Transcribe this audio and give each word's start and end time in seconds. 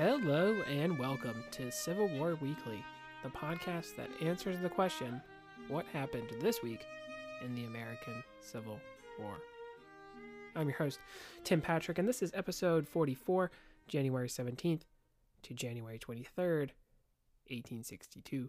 Hello 0.00 0.62
and 0.62 0.98
welcome 0.98 1.44
to 1.50 1.70
Civil 1.70 2.08
War 2.08 2.34
Weekly, 2.40 2.82
the 3.22 3.28
podcast 3.28 3.96
that 3.96 4.08
answers 4.22 4.58
the 4.58 4.68
question 4.70 5.20
what 5.68 5.84
happened 5.92 6.26
this 6.40 6.62
week 6.62 6.86
in 7.44 7.54
the 7.54 7.66
American 7.66 8.24
Civil 8.40 8.80
War? 9.18 9.34
I'm 10.56 10.70
your 10.70 10.78
host, 10.78 11.00
Tim 11.44 11.60
Patrick, 11.60 11.98
and 11.98 12.08
this 12.08 12.22
is 12.22 12.30
episode 12.32 12.88
44, 12.88 13.50
January 13.88 14.26
17th 14.26 14.80
to 15.42 15.52
January 15.52 15.98
23rd, 15.98 16.70
1862. 17.50 18.48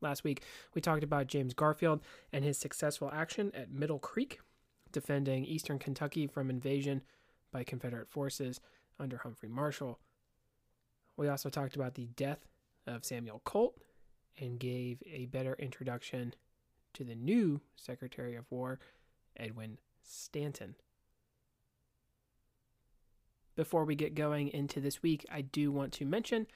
Last 0.00 0.24
week, 0.24 0.42
we 0.74 0.80
talked 0.80 1.04
about 1.04 1.28
James 1.28 1.54
Garfield 1.54 2.00
and 2.32 2.44
his 2.44 2.58
successful 2.58 3.12
action 3.14 3.52
at 3.54 3.70
Middle 3.70 4.00
Creek, 4.00 4.40
defending 4.90 5.44
eastern 5.44 5.78
Kentucky 5.78 6.26
from 6.26 6.50
invasion 6.50 7.02
by 7.52 7.62
Confederate 7.62 8.08
forces 8.08 8.58
under 8.98 9.18
Humphrey 9.18 9.48
Marshall. 9.48 9.98
We 11.16 11.28
also 11.28 11.48
talked 11.48 11.76
about 11.76 11.94
the 11.94 12.06
death 12.06 12.46
of 12.86 13.04
Samuel 13.04 13.40
Colt 13.44 13.78
and 14.38 14.58
gave 14.58 15.02
a 15.06 15.26
better 15.26 15.54
introduction 15.58 16.34
to 16.94 17.04
the 17.04 17.14
new 17.14 17.60
Secretary 17.76 18.34
of 18.36 18.50
War, 18.50 18.78
Edwin 19.36 19.78
Stanton. 20.02 20.76
Before 23.56 23.84
we 23.84 23.94
get 23.94 24.14
going 24.14 24.48
into 24.48 24.80
this 24.80 25.02
week, 25.02 25.24
I 25.30 25.42
do 25.42 25.70
want 25.70 25.92
to 25.94 26.04
mention 26.04 26.46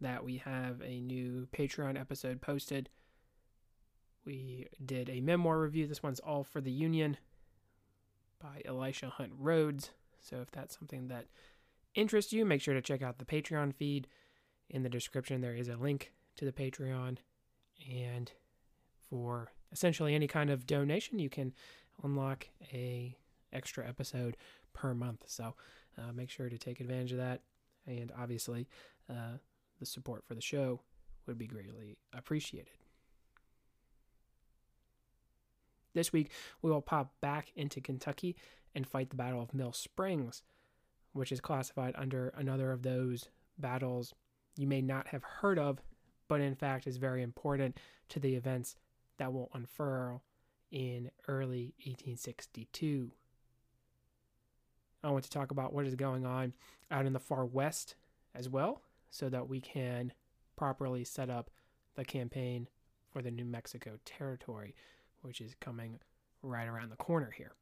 that 0.00 0.24
we 0.24 0.38
have 0.38 0.80
a 0.82 1.00
new 1.00 1.48
Patreon 1.52 1.98
episode 1.98 2.40
posted. 2.40 2.88
We 4.24 4.68
did 4.84 5.10
a 5.10 5.20
memoir 5.20 5.58
review. 5.58 5.86
This 5.86 6.02
one's 6.02 6.20
all 6.20 6.44
for 6.44 6.60
the 6.60 6.70
Union 6.70 7.16
by 8.40 8.62
Elisha 8.64 9.08
Hunt 9.08 9.32
Rhodes. 9.36 9.90
So 10.20 10.40
if 10.40 10.50
that's 10.50 10.78
something 10.78 11.08
that 11.08 11.26
interests 11.94 12.32
you, 12.32 12.44
make 12.44 12.60
sure 12.60 12.74
to 12.74 12.82
check 12.82 13.02
out 13.02 13.18
the 13.18 13.24
Patreon 13.24 13.74
feed. 13.74 14.08
In 14.70 14.82
the 14.82 14.88
description, 14.88 15.40
there 15.40 15.54
is 15.54 15.68
a 15.68 15.76
link 15.76 16.12
to 16.36 16.44
the 16.44 16.52
Patreon. 16.52 17.18
And 17.90 18.32
for 19.08 19.52
essentially 19.72 20.14
any 20.14 20.26
kind 20.26 20.50
of 20.50 20.66
donation, 20.66 21.18
you 21.18 21.28
can 21.28 21.52
unlock 22.02 22.48
a 22.72 23.16
extra 23.52 23.86
episode 23.86 24.36
per 24.72 24.94
month. 24.94 25.24
So 25.26 25.54
uh, 25.98 26.12
make 26.12 26.30
sure 26.30 26.48
to 26.48 26.58
take 26.58 26.80
advantage 26.80 27.12
of 27.12 27.18
that. 27.18 27.40
And 27.86 28.10
obviously, 28.18 28.68
uh, 29.08 29.38
the 29.78 29.86
support 29.86 30.24
for 30.26 30.34
the 30.34 30.40
show 30.40 30.80
would 31.26 31.38
be 31.38 31.46
greatly 31.46 31.98
appreciated. 32.12 32.72
This 35.94 36.12
week, 36.12 36.30
we 36.60 36.70
will 36.70 36.82
pop 36.82 37.14
back 37.20 37.52
into 37.54 37.80
Kentucky 37.80 38.36
and 38.74 38.86
fight 38.86 39.10
the 39.10 39.16
Battle 39.16 39.40
of 39.40 39.54
Mill 39.54 39.72
Springs, 39.72 40.42
which 41.14 41.32
is 41.32 41.40
classified 41.40 41.94
under 41.96 42.28
another 42.36 42.70
of 42.70 42.82
those 42.82 43.28
battles 43.58 44.12
you 44.56 44.66
may 44.66 44.80
not 44.80 45.08
have 45.08 45.22
heard 45.22 45.58
of, 45.58 45.80
but 46.28 46.40
in 46.40 46.54
fact 46.54 46.86
is 46.86 46.96
very 46.96 47.22
important 47.22 47.78
to 48.08 48.20
the 48.20 48.34
events 48.34 48.76
that 49.18 49.32
will 49.32 49.50
unfurl 49.54 50.22
in 50.70 51.10
early 51.28 51.74
1862. 51.78 53.10
I 55.02 55.10
want 55.10 55.24
to 55.24 55.30
talk 55.30 55.50
about 55.50 55.72
what 55.72 55.86
is 55.86 55.94
going 55.94 56.24
on 56.24 56.54
out 56.90 57.06
in 57.06 57.12
the 57.12 57.20
far 57.20 57.44
west 57.44 57.94
as 58.34 58.48
well, 58.48 58.82
so 59.10 59.28
that 59.28 59.48
we 59.48 59.60
can 59.60 60.12
properly 60.56 61.04
set 61.04 61.30
up 61.30 61.50
the 61.94 62.04
campaign 62.04 62.68
for 63.12 63.22
the 63.22 63.30
New 63.30 63.44
Mexico 63.44 63.98
Territory, 64.04 64.74
which 65.22 65.40
is 65.40 65.54
coming 65.60 66.00
right 66.42 66.66
around 66.66 66.90
the 66.90 66.96
corner 66.96 67.32
here. 67.36 67.52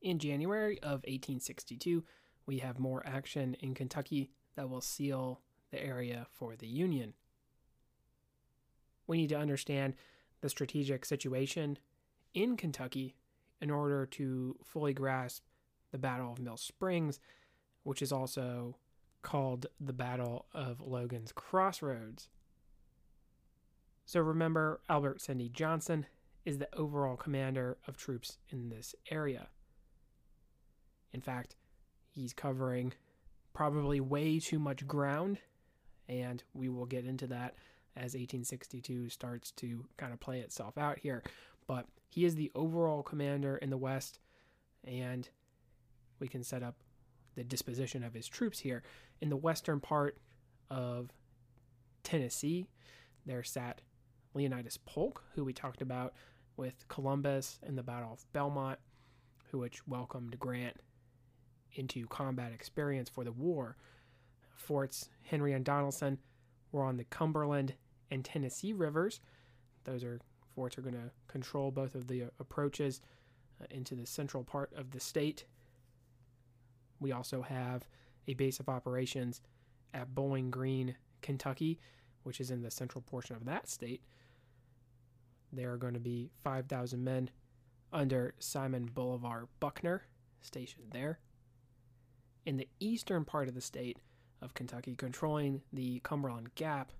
In 0.00 0.18
January 0.18 0.78
of 0.82 1.02
1862, 1.04 2.04
we 2.46 2.58
have 2.58 2.78
more 2.78 3.02
action 3.04 3.56
in 3.60 3.74
Kentucky 3.74 4.30
that 4.54 4.70
will 4.70 4.80
seal 4.80 5.40
the 5.70 5.82
area 5.82 6.26
for 6.32 6.56
the 6.56 6.66
Union. 6.66 7.14
We 9.06 9.16
need 9.16 9.30
to 9.30 9.38
understand 9.38 9.94
the 10.40 10.48
strategic 10.48 11.04
situation 11.04 11.78
in 12.32 12.56
Kentucky 12.56 13.16
in 13.60 13.70
order 13.70 14.06
to 14.06 14.56
fully 14.62 14.94
grasp 14.94 15.42
the 15.90 15.98
Battle 15.98 16.32
of 16.32 16.38
Mill 16.38 16.56
Springs, 16.56 17.18
which 17.82 18.02
is 18.02 18.12
also 18.12 18.76
called 19.22 19.66
the 19.80 19.92
Battle 19.92 20.46
of 20.54 20.80
Logan's 20.80 21.32
Crossroads. 21.32 22.28
So 24.06 24.20
remember, 24.20 24.80
Albert 24.88 25.20
Sidney 25.20 25.48
Johnston 25.48 26.06
is 26.44 26.58
the 26.58 26.74
overall 26.74 27.16
commander 27.16 27.78
of 27.86 27.96
troops 27.96 28.38
in 28.48 28.68
this 28.68 28.94
area. 29.10 29.48
In 31.12 31.20
fact, 31.20 31.56
he's 32.10 32.32
covering 32.32 32.92
probably 33.54 34.00
way 34.00 34.38
too 34.38 34.58
much 34.58 34.86
ground, 34.86 35.38
and 36.08 36.42
we 36.54 36.68
will 36.68 36.86
get 36.86 37.04
into 37.04 37.26
that 37.26 37.54
as 37.96 38.14
1862 38.14 39.08
starts 39.08 39.50
to 39.52 39.84
kind 39.96 40.12
of 40.12 40.20
play 40.20 40.40
itself 40.40 40.78
out 40.78 40.98
here. 40.98 41.22
But 41.66 41.86
he 42.08 42.24
is 42.24 42.34
the 42.34 42.52
overall 42.54 43.02
commander 43.02 43.56
in 43.56 43.70
the 43.70 43.76
West, 43.76 44.20
and 44.84 45.28
we 46.20 46.28
can 46.28 46.42
set 46.44 46.62
up 46.62 46.76
the 47.34 47.44
disposition 47.44 48.02
of 48.02 48.14
his 48.14 48.26
troops 48.26 48.60
here. 48.60 48.82
In 49.20 49.28
the 49.28 49.36
western 49.36 49.80
part 49.80 50.18
of 50.70 51.10
Tennessee, 52.02 52.66
there 53.26 53.42
sat 53.42 53.80
Leonidas 54.34 54.78
Polk, 54.86 55.24
who 55.34 55.44
we 55.44 55.52
talked 55.52 55.82
about 55.82 56.14
with 56.56 56.86
Columbus 56.88 57.58
in 57.66 57.76
the 57.76 57.82
Battle 57.82 58.12
of 58.12 58.32
Belmont, 58.32 58.78
who 59.50 59.58
which 59.58 59.86
welcomed 59.86 60.38
Grant 60.38 60.76
into 61.74 62.06
combat 62.06 62.52
experience 62.52 63.08
for 63.08 63.24
the 63.24 63.32
war. 63.32 63.76
Forts 64.56 65.08
Henry 65.22 65.52
and 65.52 65.64
Donelson 65.64 66.18
were 66.72 66.82
on 66.82 66.96
the 66.96 67.04
Cumberland 67.04 67.74
and 68.10 68.24
Tennessee 68.24 68.72
rivers. 68.72 69.20
Those 69.84 70.04
are 70.04 70.20
forts 70.54 70.76
are 70.76 70.82
going 70.82 70.94
to 70.94 71.10
control 71.28 71.70
both 71.70 71.94
of 71.94 72.08
the 72.08 72.24
approaches 72.40 73.00
uh, 73.60 73.66
into 73.70 73.94
the 73.94 74.06
central 74.06 74.42
part 74.42 74.72
of 74.76 74.90
the 74.90 75.00
state. 75.00 75.44
We 77.00 77.12
also 77.12 77.42
have 77.42 77.86
a 78.26 78.34
base 78.34 78.58
of 78.58 78.68
operations 78.68 79.40
at 79.94 80.14
Bowling 80.14 80.50
Green, 80.50 80.96
Kentucky, 81.22 81.78
which 82.24 82.40
is 82.40 82.50
in 82.50 82.62
the 82.62 82.70
central 82.70 83.02
portion 83.02 83.36
of 83.36 83.44
that 83.44 83.68
state. 83.68 84.02
There 85.52 85.72
are 85.72 85.78
going 85.78 85.94
to 85.94 86.00
be 86.00 86.30
5,000 86.42 87.02
men 87.02 87.30
under 87.92 88.34
Simon 88.38 88.90
Bolivar 88.92 89.48
Buckner 89.60 90.02
stationed 90.40 90.90
there 90.92 91.18
in 92.48 92.56
the 92.56 92.68
eastern 92.80 93.26
part 93.26 93.46
of 93.46 93.54
the 93.54 93.60
state 93.60 93.98
of 94.40 94.54
Kentucky, 94.54 94.96
controlling 94.96 95.60
the 95.70 96.00
Cumberland 96.00 96.54
Gap, 96.54 96.92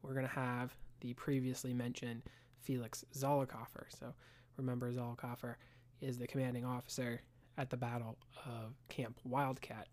we're 0.00 0.14
going 0.14 0.26
to 0.26 0.32
have 0.32 0.74
the 1.02 1.12
previously 1.12 1.74
mentioned 1.74 2.22
Felix 2.62 3.04
Zollicoffer. 3.14 3.84
So 3.90 4.14
remember, 4.56 4.90
Zollicoffer 4.90 5.56
is 6.00 6.16
the 6.16 6.26
commanding 6.26 6.64
officer 6.64 7.20
at 7.58 7.68
the 7.68 7.76
Battle 7.76 8.16
of 8.46 8.74
Camp 8.88 9.20
Wildcat. 9.22 9.86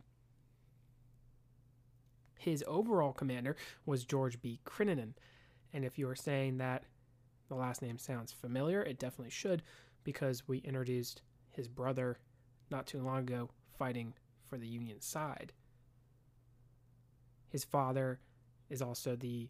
His 2.39 2.63
overall 2.65 3.11
commander 3.11 3.57
was 3.85 4.05
George 4.05 4.41
B. 4.41 4.61
Crittenden. 4.63 5.15
And 5.73 5.83
if 5.83 5.99
you 5.99 6.07
are 6.07 6.15
saying 6.15 6.59
that 6.59 6.85
the 7.49 7.55
last 7.55 7.81
name 7.81 7.97
sounds 7.97 8.31
familiar, 8.31 8.83
it 8.83 8.99
definitely 8.99 9.31
should, 9.31 9.63
because 10.05 10.47
we 10.47 10.59
introduced 10.59 11.23
his 11.51 11.67
brother 11.67 12.19
not 12.71 12.87
too 12.87 13.01
long 13.01 13.19
ago 13.19 13.49
fighting 13.77 14.13
for 14.49 14.57
the 14.57 14.67
Union 14.67 15.01
side. 15.01 15.53
His 17.49 17.63
father 17.63 18.19
is 18.69 18.81
also 18.81 19.15
the 19.15 19.49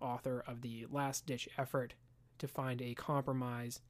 author 0.00 0.42
of 0.46 0.62
the 0.62 0.86
last 0.90 1.26
ditch 1.26 1.48
effort 1.58 1.94
to 2.38 2.48
find 2.48 2.80
a 2.80 2.94
compromise 2.94 3.80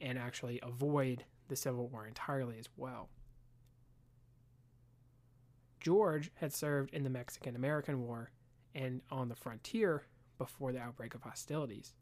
and 0.00 0.18
actually 0.18 0.60
avoid 0.62 1.24
the 1.48 1.56
Civil 1.56 1.88
War 1.88 2.06
entirely 2.06 2.58
as 2.58 2.68
well. 2.76 3.08
George 5.80 6.30
had 6.34 6.52
served 6.52 6.92
in 6.92 7.04
the 7.04 7.10
Mexican 7.10 7.54
American 7.54 8.02
War 8.02 8.30
and 8.74 9.00
on 9.10 9.28
the 9.28 9.34
frontier 9.34 10.04
before 10.36 10.72
the 10.72 10.80
outbreak 10.80 11.14
of 11.14 11.22
hostilities. 11.22 11.94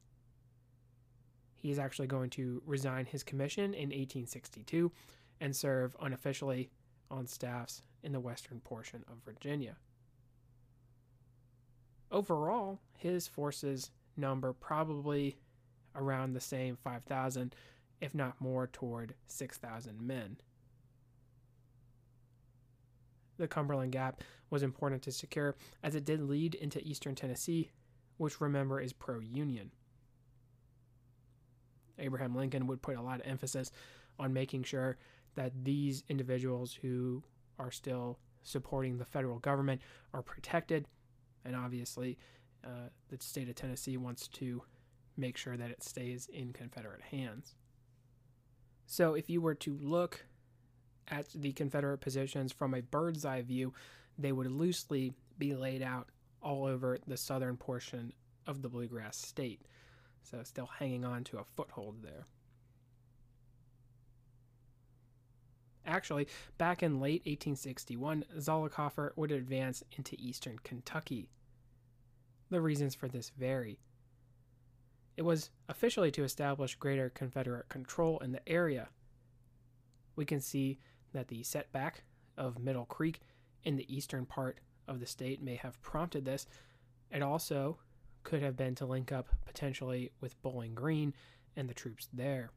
He 1.55 1.71
is 1.71 1.79
actually 1.79 2.07
going 2.07 2.31
to 2.31 2.63
resign 2.67 3.07
his 3.07 3.23
commission 3.23 3.75
in 3.75 3.89
1862 3.89 4.93
and 5.41 5.55
serve 5.55 5.97
unofficially 6.01 6.71
on 7.11 7.27
staffs 7.27 7.83
in 8.03 8.13
the 8.13 8.21
western 8.21 8.61
portion 8.61 9.05
of 9.09 9.25
Virginia. 9.25 9.77
Overall, 12.11 12.81
his 12.97 13.27
forces 13.27 13.91
number 14.17 14.53
probably 14.53 15.37
around 15.95 16.33
the 16.33 16.41
same 16.41 16.77
5,000, 16.77 17.55
if 18.01 18.15
not 18.15 18.41
more 18.41 18.67
toward 18.67 19.15
6,000 19.27 20.01
men. 20.01 20.37
The 23.39 23.49
Cumberland 23.49 23.93
Gap 23.93 24.23
was 24.51 24.63
important 24.63 25.03
to 25.03 25.13
secure 25.13 25.57
as 25.83 25.95
it 25.95 26.05
did 26.05 26.21
lead 26.23 26.55
into 26.55 26.87
eastern 26.87 27.15
Tennessee, 27.15 27.71
which 28.17 28.41
remember 28.41 28.81
is 28.81 28.93
pro 28.93 29.21
Union. 29.21 29.73
Abraham 31.99 32.35
Lincoln 32.35 32.67
would 32.67 32.83
put 32.83 32.97
a 32.97 33.03
lot 33.03 33.21
of 33.21 33.27
emphasis 33.27 33.71
on 34.19 34.33
making 34.33 34.63
sure 34.63 34.97
that 35.37 35.65
these 35.65 36.03
individuals 36.09 36.75
who 36.75 37.23
are 37.59 37.71
still 37.71 38.19
supporting 38.43 38.99
the 38.99 39.05
federal 39.05 39.39
government 39.39 39.81
are 40.13 40.23
protected. 40.23 40.87
And 41.45 41.55
obviously, 41.55 42.19
uh, 42.65 42.89
the 43.09 43.19
state 43.21 43.49
of 43.49 43.55
Tennessee 43.55 43.97
wants 43.97 44.29
to 44.29 44.63
make 45.17 45.37
sure 45.37 45.57
that 45.57 45.71
it 45.71 45.83
stays 45.83 46.29
in 46.33 46.53
Confederate 46.53 47.03
hands. 47.03 47.55
So, 48.87 49.15
if 49.15 49.31
you 49.31 49.41
were 49.41 49.55
to 49.57 49.79
look 49.81 50.27
at 51.09 51.29
the 51.35 51.53
Confederate 51.53 51.99
positions 51.99 52.53
from 52.53 52.75
a 52.75 52.83
bird's 52.83 53.25
eye 53.25 53.43
view, 53.43 53.73
they 54.19 54.33
would 54.33 54.51
loosely 54.51 55.13
be 55.39 55.55
laid 55.55 55.83
out 55.83 56.09
all 56.41 56.65
over 56.65 56.99
the 57.07 57.17
southern 57.17 57.57
portion 57.57 58.13
of 58.47 58.63
the 58.63 58.69
bluegrass 58.69 59.17
state. 59.17 59.63
So, 60.23 60.43
still 60.45 60.71
hanging 60.79 61.05
on 61.05 61.25
to 61.25 61.39
a 61.39 61.45
foothold 61.45 62.03
there. 62.03 62.27
Actually, 65.87 66.27
back 66.59 66.83
in 66.83 67.01
late 67.01 67.23
1861, 67.27 68.25
Zollicoffer 68.39 69.11
would 69.17 69.31
advance 69.31 69.85
into 69.97 70.17
eastern 70.19 70.59
Kentucky. 70.65 71.29
The 72.51 72.61
reasons 72.61 72.95
for 72.95 73.09
this 73.09 73.31
vary. 73.39 73.79
It 75.17 75.23
was 75.23 75.51
officially 75.69 76.11
to 76.13 76.25
establish 76.25 76.75
greater 76.75 77.09
Confederate 77.09 77.69
control 77.69 78.19
in 78.19 78.33
the 78.33 78.47
area. 78.49 78.89
We 80.17 80.25
can 80.25 80.41
see 80.41 80.79
that 81.13 81.29
the 81.29 81.43
setback 81.43 82.03
of 82.37 82.59
Middle 82.59 82.85
Creek 82.85 83.21
in 83.65 83.77
the 83.77 83.95
eastern 83.95 84.27
part 84.27 84.59
of 84.87 85.01
the 85.01 85.07
state 85.07 85.43
may 85.43 85.57
have 85.57 85.81
prompted 85.83 86.25
this. 86.25 86.47
It 87.11 87.23
also 87.23 87.79
could 88.25 88.43
have 88.43 88.57
been 88.57 88.75
to 88.75 88.87
link 88.87 89.13
up 89.13 89.29
potentially 89.47 90.11
with 90.21 90.41
Bowling 90.43 90.75
Green 90.75 91.15
and 91.57 91.69
the 91.69 91.75
troops 91.75 92.09
there. 92.13 92.51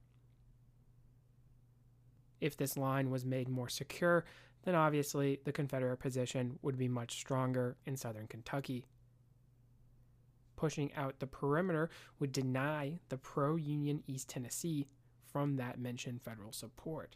If 2.41 2.57
this 2.57 2.77
line 2.77 3.09
was 3.09 3.25
made 3.25 3.49
more 3.49 3.69
secure, 3.69 4.25
then 4.63 4.75
obviously 4.75 5.39
the 5.45 5.51
Confederate 5.51 5.97
position 5.97 6.59
would 6.61 6.77
be 6.77 6.87
much 6.87 7.13
stronger 7.19 7.77
in 7.85 7.95
southern 7.95 8.27
Kentucky. 8.27 8.85
Pushing 10.55 10.93
out 10.93 11.19
the 11.19 11.27
perimeter 11.27 11.89
would 12.19 12.31
deny 12.31 12.99
the 13.09 13.17
pro 13.17 13.55
Union 13.55 14.03
East 14.07 14.29
Tennessee 14.29 14.87
from 15.31 15.55
that 15.55 15.79
mentioned 15.79 16.21
federal 16.21 16.51
support. 16.51 17.15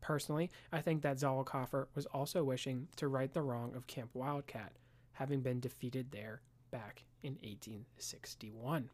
Personally, 0.00 0.50
I 0.70 0.82
think 0.82 1.00
that 1.02 1.16
Zollicoffer 1.16 1.86
was 1.94 2.04
also 2.06 2.44
wishing 2.44 2.88
to 2.96 3.08
right 3.08 3.32
the 3.32 3.40
wrong 3.40 3.74
of 3.74 3.86
Camp 3.86 4.10
Wildcat, 4.12 4.72
having 5.12 5.40
been 5.40 5.60
defeated 5.60 6.10
there 6.10 6.42
back 6.70 7.04
in 7.22 7.34
1861. 7.36 8.90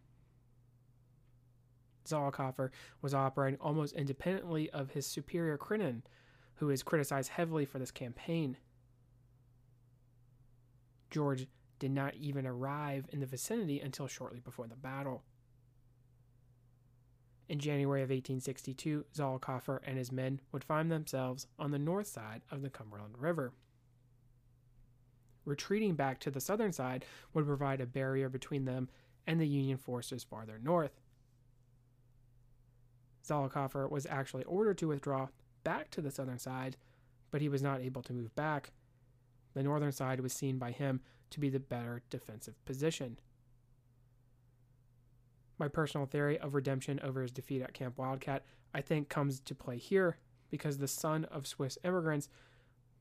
Zollicoffer 2.10 2.70
was 3.02 3.14
operating 3.14 3.58
almost 3.60 3.94
independently 3.94 4.70
of 4.70 4.90
his 4.90 5.06
superior 5.06 5.56
Crittenden, 5.56 6.02
who 6.54 6.70
is 6.70 6.82
criticized 6.82 7.30
heavily 7.30 7.64
for 7.64 7.78
this 7.78 7.90
campaign. 7.90 8.56
George 11.10 11.46
did 11.78 11.90
not 11.90 12.14
even 12.14 12.46
arrive 12.46 13.06
in 13.10 13.20
the 13.20 13.26
vicinity 13.26 13.80
until 13.80 14.06
shortly 14.06 14.40
before 14.40 14.66
the 14.66 14.76
battle. 14.76 15.24
In 17.48 17.58
January 17.58 18.02
of 18.02 18.10
1862, 18.10 19.06
Zollicoffer 19.12 19.80
and 19.84 19.98
his 19.98 20.12
men 20.12 20.40
would 20.52 20.62
find 20.62 20.92
themselves 20.92 21.48
on 21.58 21.72
the 21.72 21.80
north 21.80 22.06
side 22.06 22.42
of 22.50 22.62
the 22.62 22.70
Cumberland 22.70 23.16
River. 23.18 23.52
Retreating 25.44 25.94
back 25.96 26.20
to 26.20 26.30
the 26.30 26.40
southern 26.40 26.72
side 26.72 27.04
would 27.34 27.46
provide 27.46 27.80
a 27.80 27.86
barrier 27.86 28.28
between 28.28 28.66
them 28.66 28.88
and 29.26 29.40
the 29.40 29.48
Union 29.48 29.78
forces 29.78 30.22
farther 30.22 30.60
north. 30.62 30.99
Zollicoffer 33.30 33.88
was 33.88 34.06
actually 34.06 34.44
ordered 34.44 34.78
to 34.78 34.88
withdraw 34.88 35.28
back 35.62 35.90
to 35.90 36.00
the 36.00 36.10
southern 36.10 36.38
side, 36.38 36.76
but 37.30 37.40
he 37.40 37.48
was 37.48 37.62
not 37.62 37.80
able 37.80 38.02
to 38.02 38.12
move 38.12 38.34
back. 38.34 38.72
The 39.54 39.62
northern 39.62 39.92
side 39.92 40.20
was 40.20 40.32
seen 40.32 40.58
by 40.58 40.72
him 40.72 41.00
to 41.30 41.40
be 41.40 41.48
the 41.48 41.60
better 41.60 42.02
defensive 42.10 42.62
position. 42.64 43.18
My 45.58 45.68
personal 45.68 46.06
theory 46.06 46.38
of 46.38 46.54
redemption 46.54 46.98
over 47.02 47.22
his 47.22 47.30
defeat 47.30 47.62
at 47.62 47.74
Camp 47.74 47.98
Wildcat, 47.98 48.44
I 48.74 48.80
think, 48.80 49.08
comes 49.08 49.40
to 49.40 49.54
play 49.54 49.76
here 49.76 50.16
because 50.50 50.78
the 50.78 50.88
son 50.88 51.24
of 51.26 51.46
Swiss 51.46 51.78
immigrants 51.84 52.28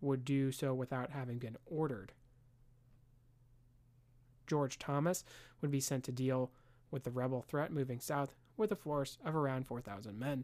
would 0.01 0.25
do 0.25 0.51
so 0.51 0.73
without 0.73 1.09
having 1.09 1.39
been 1.39 1.57
ordered. 1.65 2.11
George 4.45 4.77
Thomas 4.77 5.23
would 5.61 5.71
be 5.71 5.79
sent 5.79 6.03
to 6.03 6.11
deal 6.11 6.51
with 6.91 7.03
the 7.03 7.11
rebel 7.11 7.41
threat 7.41 7.71
moving 7.71 7.99
south 7.99 8.35
with 8.59 8.71
a 8.71 8.75
force 8.75 9.17
of 9.25 9.35
around 9.35 9.65
4,000 9.65 10.19
men. 10.19 10.44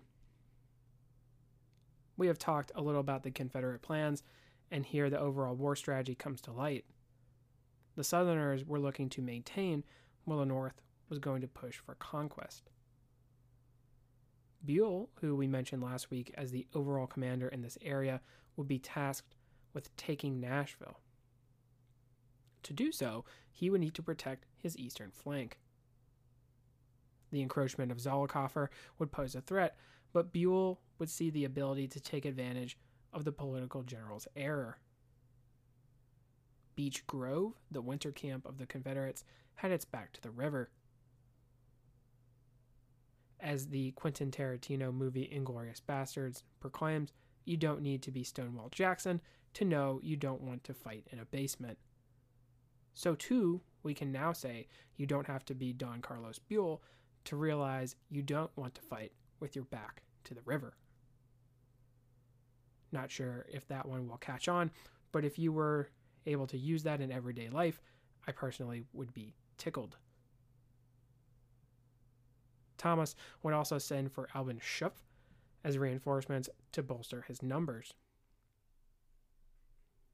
We 2.17 2.27
have 2.27 2.39
talked 2.39 2.71
a 2.73 2.81
little 2.81 3.01
about 3.01 3.23
the 3.23 3.31
Confederate 3.31 3.81
plans, 3.81 4.23
and 4.71 4.85
here 4.85 5.09
the 5.09 5.19
overall 5.19 5.53
war 5.53 5.75
strategy 5.75 6.15
comes 6.15 6.41
to 6.41 6.53
light. 6.53 6.85
The 7.95 8.03
Southerners 8.03 8.65
were 8.65 8.79
looking 8.79 9.09
to 9.09 9.21
maintain, 9.21 9.83
while 10.23 10.39
the 10.39 10.45
North 10.45 10.81
was 11.09 11.19
going 11.19 11.41
to 11.41 11.47
push 11.47 11.77
for 11.77 11.95
conquest. 11.95 12.69
Buell, 14.65 15.09
who 15.21 15.35
we 15.35 15.47
mentioned 15.47 15.83
last 15.83 16.09
week 16.09 16.33
as 16.35 16.51
the 16.51 16.65
overall 16.73 17.05
commander 17.05 17.49
in 17.49 17.61
this 17.61 17.77
area, 17.81 18.21
would 18.55 18.67
be 18.67 18.79
tasked 18.79 19.35
with 19.73 19.95
taking 19.97 20.39
Nashville. 20.39 20.99
To 22.63 22.73
do 22.73 22.91
so, 22.91 23.25
he 23.51 23.69
would 23.69 23.81
need 23.81 23.93
to 23.93 24.01
protect 24.01 24.45
his 24.57 24.77
eastern 24.77 25.11
flank. 25.11 25.59
The 27.35 27.41
encroachment 27.41 27.91
of 27.91 27.97
Zollicoffer 27.97 28.69
would 28.97 29.11
pose 29.11 29.35
a 29.35 29.41
threat, 29.41 29.75
but 30.13 30.31
Buell 30.31 30.79
would 30.97 31.09
see 31.09 31.29
the 31.29 31.43
ability 31.43 31.85
to 31.89 31.99
take 31.99 32.23
advantage 32.23 32.77
of 33.11 33.25
the 33.25 33.33
political 33.33 33.83
general's 33.83 34.25
error. 34.37 34.77
Beech 36.75 37.05
Grove, 37.07 37.59
the 37.69 37.81
winter 37.81 38.13
camp 38.13 38.45
of 38.45 38.57
the 38.57 38.65
Confederates, 38.65 39.25
had 39.55 39.69
its 39.69 39.83
back 39.83 40.13
to 40.13 40.21
the 40.21 40.31
river. 40.31 40.69
As 43.41 43.67
the 43.67 43.91
Quentin 43.91 44.31
Tarantino 44.31 44.93
movie 44.93 45.29
Inglourious 45.29 45.81
Basterds 45.81 46.43
proclaims, 46.61 47.11
you 47.43 47.57
don't 47.57 47.81
need 47.81 48.01
to 48.03 48.11
be 48.11 48.23
Stonewall 48.23 48.69
Jackson 48.69 49.19
to 49.55 49.65
know 49.65 49.99
you 50.01 50.15
don't 50.15 50.39
want 50.39 50.63
to 50.63 50.73
fight 50.73 51.05
in 51.11 51.19
a 51.19 51.25
basement. 51.25 51.79
So, 52.93 53.13
too, 53.13 53.59
we 53.83 53.93
can 53.93 54.13
now 54.13 54.31
say 54.31 54.69
you 54.95 55.05
don't 55.05 55.27
have 55.27 55.43
to 55.47 55.53
be 55.53 55.73
Don 55.73 55.99
Carlos 56.01 56.39
Buell 56.39 56.81
to 57.25 57.35
realize 57.35 57.95
you 58.09 58.21
don't 58.21 58.55
want 58.55 58.75
to 58.75 58.81
fight 58.81 59.11
with 59.39 59.55
your 59.55 59.65
back 59.65 60.03
to 60.23 60.33
the 60.33 60.41
river. 60.45 60.75
Not 62.91 63.11
sure 63.11 63.45
if 63.51 63.67
that 63.67 63.87
one 63.87 64.07
will 64.07 64.17
catch 64.17 64.47
on, 64.47 64.71
but 65.11 65.25
if 65.25 65.37
you 65.37 65.51
were 65.51 65.89
able 66.25 66.47
to 66.47 66.57
use 66.57 66.83
that 66.83 67.01
in 67.01 67.11
everyday 67.11 67.49
life, 67.49 67.81
I 68.27 68.31
personally 68.31 68.85
would 68.93 69.13
be 69.13 69.35
tickled. 69.57 69.97
Thomas 72.77 73.15
would 73.43 73.53
also 73.53 73.77
send 73.77 74.11
for 74.11 74.29
Albin 74.35 74.59
Schoepf 74.59 75.03
as 75.63 75.77
reinforcements 75.77 76.49
to 76.71 76.83
bolster 76.83 77.25
his 77.27 77.41
numbers. 77.41 77.93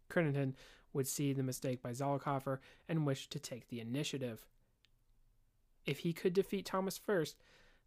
Crittenden 0.09 0.55
would 0.93 1.07
see 1.07 1.33
the 1.33 1.43
mistake 1.43 1.81
by 1.81 1.91
Zollicoffer 1.91 2.59
and 2.87 3.05
wish 3.05 3.29
to 3.29 3.39
take 3.39 3.67
the 3.67 3.79
initiative. 3.79 4.45
If 5.85 5.99
he 5.99 6.13
could 6.13 6.33
defeat 6.33 6.65
Thomas 6.65 6.97
first, 6.97 7.37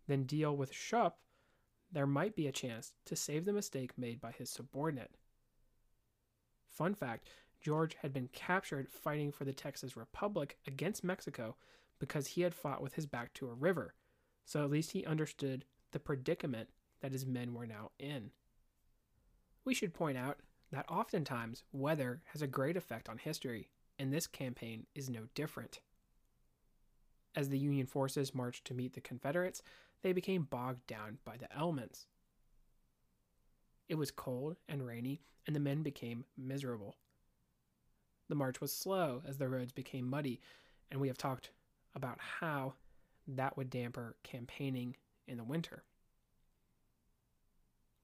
then 0.06 0.24
deal 0.24 0.56
with 0.56 0.72
Schoepf, 0.72 1.12
there 1.90 2.06
might 2.06 2.34
be 2.34 2.46
a 2.46 2.52
chance 2.52 2.92
to 3.06 3.16
save 3.16 3.44
the 3.44 3.52
mistake 3.52 3.96
made 3.96 4.20
by 4.20 4.32
his 4.32 4.50
subordinate. 4.50 5.12
Fun 6.68 6.94
fact 6.94 7.28
George 7.60 7.96
had 8.02 8.12
been 8.12 8.28
captured 8.32 8.88
fighting 8.90 9.30
for 9.30 9.44
the 9.44 9.52
Texas 9.52 9.96
Republic 9.96 10.58
against 10.66 11.04
Mexico 11.04 11.56
because 11.98 12.26
he 12.26 12.42
had 12.42 12.54
fought 12.54 12.82
with 12.82 12.94
his 12.94 13.06
back 13.06 13.32
to 13.34 13.48
a 13.48 13.54
river, 13.54 13.94
so 14.44 14.62
at 14.64 14.70
least 14.70 14.90
he 14.90 15.06
understood 15.06 15.64
the 15.92 16.00
predicament 16.00 16.68
that 17.00 17.12
his 17.12 17.24
men 17.24 17.54
were 17.54 17.66
now 17.66 17.92
in. 17.98 18.30
We 19.64 19.72
should 19.72 19.94
point 19.94 20.18
out 20.18 20.40
that 20.72 20.90
oftentimes 20.90 21.62
weather 21.72 22.22
has 22.32 22.42
a 22.42 22.46
great 22.46 22.76
effect 22.76 23.08
on 23.08 23.18
history, 23.18 23.70
and 23.98 24.12
this 24.12 24.26
campaign 24.26 24.86
is 24.94 25.08
no 25.08 25.28
different. 25.34 25.80
As 27.37 27.49
the 27.49 27.59
Union 27.59 27.87
forces 27.87 28.35
marched 28.35 28.64
to 28.67 28.75
meet 28.75 28.93
the 28.93 29.00
Confederates, 29.00 29.62
they 30.03 30.12
became 30.12 30.45
bogged 30.45 30.87
down 30.87 31.19
by 31.25 31.37
the 31.37 31.53
elements. 31.57 32.07
It 33.88 33.97
was 33.97 34.11
cold 34.11 34.57
and 34.69 34.87
rainy, 34.87 35.21
and 35.47 35.55
the 35.55 35.61
men 35.61 35.83
became 35.83 36.25
miserable. 36.37 36.97
The 38.29 38.35
march 38.35 38.61
was 38.61 38.73
slow 38.73 39.23
as 39.26 39.37
the 39.37 39.49
roads 39.49 39.73
became 39.73 40.09
muddy, 40.09 40.41
and 40.91 41.00
we 41.00 41.09
have 41.09 41.19
talked 41.19 41.50
about 41.95 42.19
how 42.41 42.75
that 43.26 43.57
would 43.57 43.71
damper 43.71 44.17
campaigning 44.23 44.97
in 45.26 45.37
the 45.37 45.45
winter. 45.45 45.83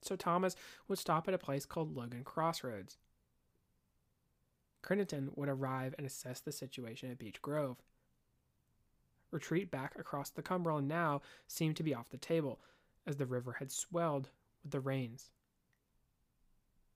So 0.03 0.17
Thomas 0.17 0.57
would 0.89 0.99
stop 0.99 1.29
at 1.29 1.35
a 1.35 1.39
place 1.39 1.67
called 1.67 1.95
Logan 1.95 2.25
Crossroads. 2.25 2.99
Crittenden 4.83 5.31
would 5.35 5.49
arrive 5.49 5.95
and 5.99 6.07
assess 6.07 6.41
the 6.41 6.53
situation 6.53 7.11
at 7.11 7.19
Beech 7.19 7.43
Grove 7.43 7.77
retreat 9.31 9.71
back 9.71 9.99
across 9.99 10.31
the 10.31 10.43
Cumberland 10.43 10.89
now 10.89 11.23
seemed 11.47 11.77
to 11.77 11.83
be 11.83 11.95
off 11.95 12.11
the 12.11 12.19
table, 12.19 12.61
as 13.07 13.17
the 13.17 13.27
river 13.27 13.53
had 13.53 13.71
swelled 13.71 14.31
with 14.63 14.73
the 14.73 14.81
rains. 14.81 15.31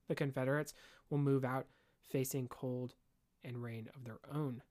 The 0.08 0.14
Confederates 0.14 0.74
will 1.10 1.18
move 1.18 1.44
out 1.44 1.66
facing 2.02 2.48
cold 2.48 2.94
and 3.42 3.62
rain 3.62 3.88
of 3.94 4.04
their 4.04 4.18
own. 4.32 4.62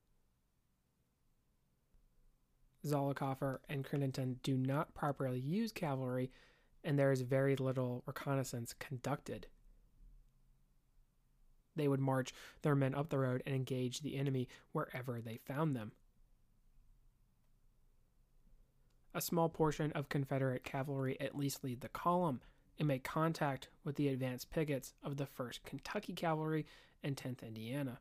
Zollicoffer 2.85 3.59
and 3.69 3.85
Crittenden 3.85 4.39
do 4.43 4.57
not 4.57 4.93
properly 4.93 5.39
use 5.39 5.71
cavalry, 5.71 6.31
and 6.83 6.99
there 6.99 7.11
is 7.11 7.21
very 7.21 7.55
little 7.55 8.03
reconnaissance 8.05 8.73
conducted. 8.73 9.47
They 11.75 11.87
would 11.87 12.01
march 12.01 12.33
their 12.61 12.75
men 12.75 12.93
up 12.93 13.09
the 13.09 13.19
road 13.19 13.41
and 13.45 13.55
engage 13.55 14.01
the 14.01 14.17
enemy 14.17 14.47
wherever 14.73 15.21
they 15.21 15.37
found 15.37 15.75
them. 15.75 15.93
A 19.15 19.21
small 19.21 19.47
portion 19.47 19.91
of 19.91 20.09
Confederate 20.09 20.63
cavalry 20.63 21.19
at 21.21 21.37
least 21.37 21.63
lead 21.63 21.81
the 21.81 21.89
column 21.89 22.41
and 22.79 22.87
make 22.87 23.03
contact 23.03 23.69
with 23.83 23.95
the 23.95 24.07
advanced 24.07 24.49
pickets 24.49 24.93
of 25.03 25.17
the 25.17 25.27
1st 25.27 25.59
Kentucky 25.65 26.13
Cavalry 26.13 26.65
and 27.03 27.15
10th 27.15 27.43
Indiana. 27.43 27.99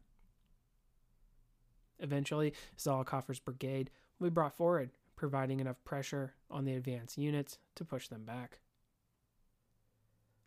Eventually, 1.98 2.54
Zollicoffer's 2.78 3.40
brigade 3.40 3.90
will 4.18 4.30
be 4.30 4.34
brought 4.34 4.56
forward, 4.56 4.90
providing 5.14 5.60
enough 5.60 5.84
pressure 5.84 6.34
on 6.50 6.64
the 6.64 6.74
advance 6.74 7.18
units 7.18 7.58
to 7.74 7.84
push 7.84 8.08
them 8.08 8.24
back. 8.24 8.58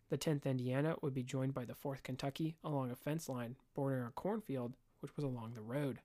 The 0.08 0.18
10th 0.18 0.46
Indiana 0.46 0.96
would 1.00 1.14
be 1.14 1.22
joined 1.22 1.54
by 1.54 1.64
the 1.64 1.74
4th 1.74 2.02
Kentucky 2.02 2.56
along 2.64 2.90
a 2.90 2.96
fence 2.96 3.28
line 3.28 3.56
bordering 3.74 4.06
a 4.06 4.10
cornfield 4.10 4.76
which 5.00 5.16
was 5.16 5.24
along 5.24 5.54
the 5.54 5.62
road. 5.62 6.00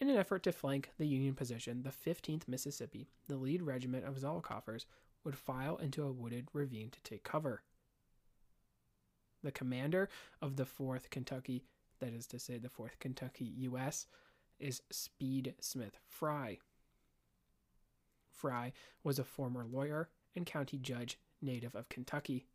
In 0.00 0.08
an 0.08 0.16
effort 0.16 0.42
to 0.44 0.52
flank 0.52 0.90
the 0.96 1.06
Union 1.06 1.34
position, 1.34 1.82
the 1.82 1.90
15th 1.90 2.48
Mississippi, 2.48 3.10
the 3.28 3.36
lead 3.36 3.60
regiment 3.60 4.06
of 4.06 4.16
Zollicoffers, 4.16 4.86
would 5.24 5.36
file 5.36 5.76
into 5.76 6.04
a 6.04 6.12
wooded 6.12 6.48
ravine 6.54 6.88
to 6.90 7.02
take 7.02 7.22
cover. 7.22 7.62
The 9.42 9.52
commander 9.52 10.08
of 10.40 10.56
the 10.56 10.64
4th 10.64 11.10
Kentucky, 11.10 11.64
that 11.98 12.14
is 12.14 12.26
to 12.28 12.38
say, 12.38 12.56
the 12.56 12.70
4th 12.70 12.98
Kentucky 12.98 13.44
U.S., 13.44 14.06
is 14.58 14.82
Speed 14.90 15.54
Smith 15.60 15.98
Fry. 16.06 16.58
Fry 18.30 18.72
was 19.04 19.18
a 19.18 19.24
former 19.24 19.66
lawyer 19.66 20.08
and 20.34 20.46
county 20.46 20.78
judge 20.78 21.18
native 21.42 21.74
of 21.74 21.90
Kentucky. 21.90 22.46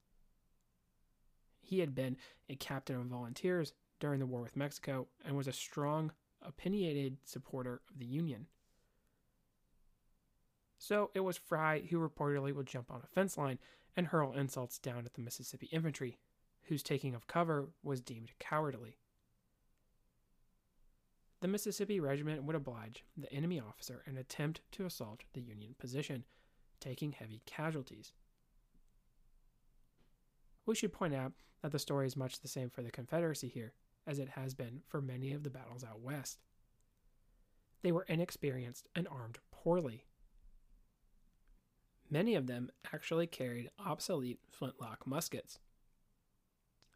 He 1.61 1.79
had 1.79 1.93
been 1.93 2.17
a 2.49 2.55
captain 2.55 2.95
of 2.95 3.05
volunteers 3.05 3.73
during 3.99 4.19
the 4.19 4.25
war 4.25 4.41
with 4.41 4.55
Mexico 4.55 5.07
and 5.23 5.35
was 5.35 5.47
a 5.47 5.53
strong, 5.53 6.11
opinionated 6.47 7.17
supporter 7.23 7.81
of 7.89 7.99
the 7.99 8.05
Union. 8.05 8.47
So 10.77 11.09
it 11.13 11.21
was 11.21 11.37
Fry 11.37 11.81
who 11.89 11.97
reportedly 11.97 12.53
would 12.53 12.67
jump 12.67 12.91
on 12.91 13.01
a 13.03 13.07
fence 13.07 13.37
line 13.37 13.59
and 13.95 14.07
hurl 14.07 14.33
insults 14.33 14.77
down 14.77 15.05
at 15.05 15.13
the 15.13 15.21
Mississippi 15.21 15.67
infantry, 15.71 16.19
whose 16.63 16.83
taking 16.83 17.15
of 17.15 17.27
cover 17.27 17.69
was 17.81 18.01
deemed 18.01 18.31
cowardly. 18.39 18.97
The 21.41 21.47
Mississippi 21.47 21.99
Regiment 21.99 22.43
would 22.43 22.55
oblige 22.55 23.03
the 23.15 23.31
enemy 23.31 23.59
officer 23.59 24.03
and 24.05 24.17
attempt 24.17 24.61
to 24.73 24.85
assault 24.85 25.23
the 25.33 25.41
Union 25.41 25.75
position, 25.77 26.25
taking 26.79 27.11
heavy 27.11 27.41
casualties. 27.45 28.13
We 30.65 30.75
should 30.75 30.93
point 30.93 31.13
out 31.13 31.33
that 31.61 31.71
the 31.71 31.79
story 31.79 32.07
is 32.07 32.17
much 32.17 32.39
the 32.39 32.47
same 32.47 32.69
for 32.69 32.81
the 32.81 32.91
Confederacy 32.91 33.47
here, 33.47 33.73
as 34.07 34.19
it 34.19 34.29
has 34.29 34.53
been 34.53 34.81
for 34.87 35.01
many 35.01 35.33
of 35.33 35.43
the 35.43 35.49
battles 35.49 35.83
out 35.83 36.01
west. 36.01 36.39
They 37.81 37.91
were 37.91 38.05
inexperienced 38.07 38.87
and 38.95 39.07
armed 39.07 39.39
poorly. 39.51 40.05
Many 42.09 42.35
of 42.35 42.47
them 42.47 42.71
actually 42.93 43.27
carried 43.27 43.69
obsolete 43.83 44.39
flintlock 44.49 45.05
muskets. 45.07 45.59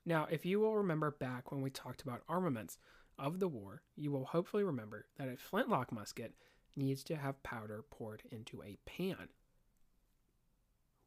Now, 0.06 0.28
if 0.30 0.46
you 0.46 0.60
will 0.60 0.76
remember 0.76 1.12
back 1.12 1.52
when 1.52 1.62
we 1.62 1.70
talked 1.70 2.02
about 2.02 2.24
armaments 2.28 2.78
of 3.18 3.40
the 3.40 3.48
war, 3.48 3.82
you 3.96 4.12
will 4.12 4.26
hopefully 4.26 4.64
remember 4.64 5.06
that 5.18 5.28
a 5.28 5.38
flintlock 5.38 5.92
musket 5.92 6.34
needs 6.76 7.04
to 7.04 7.16
have 7.16 7.44
powder 7.44 7.84
poured 7.90 8.24
into 8.32 8.64
a 8.64 8.78
pan. 8.86 9.30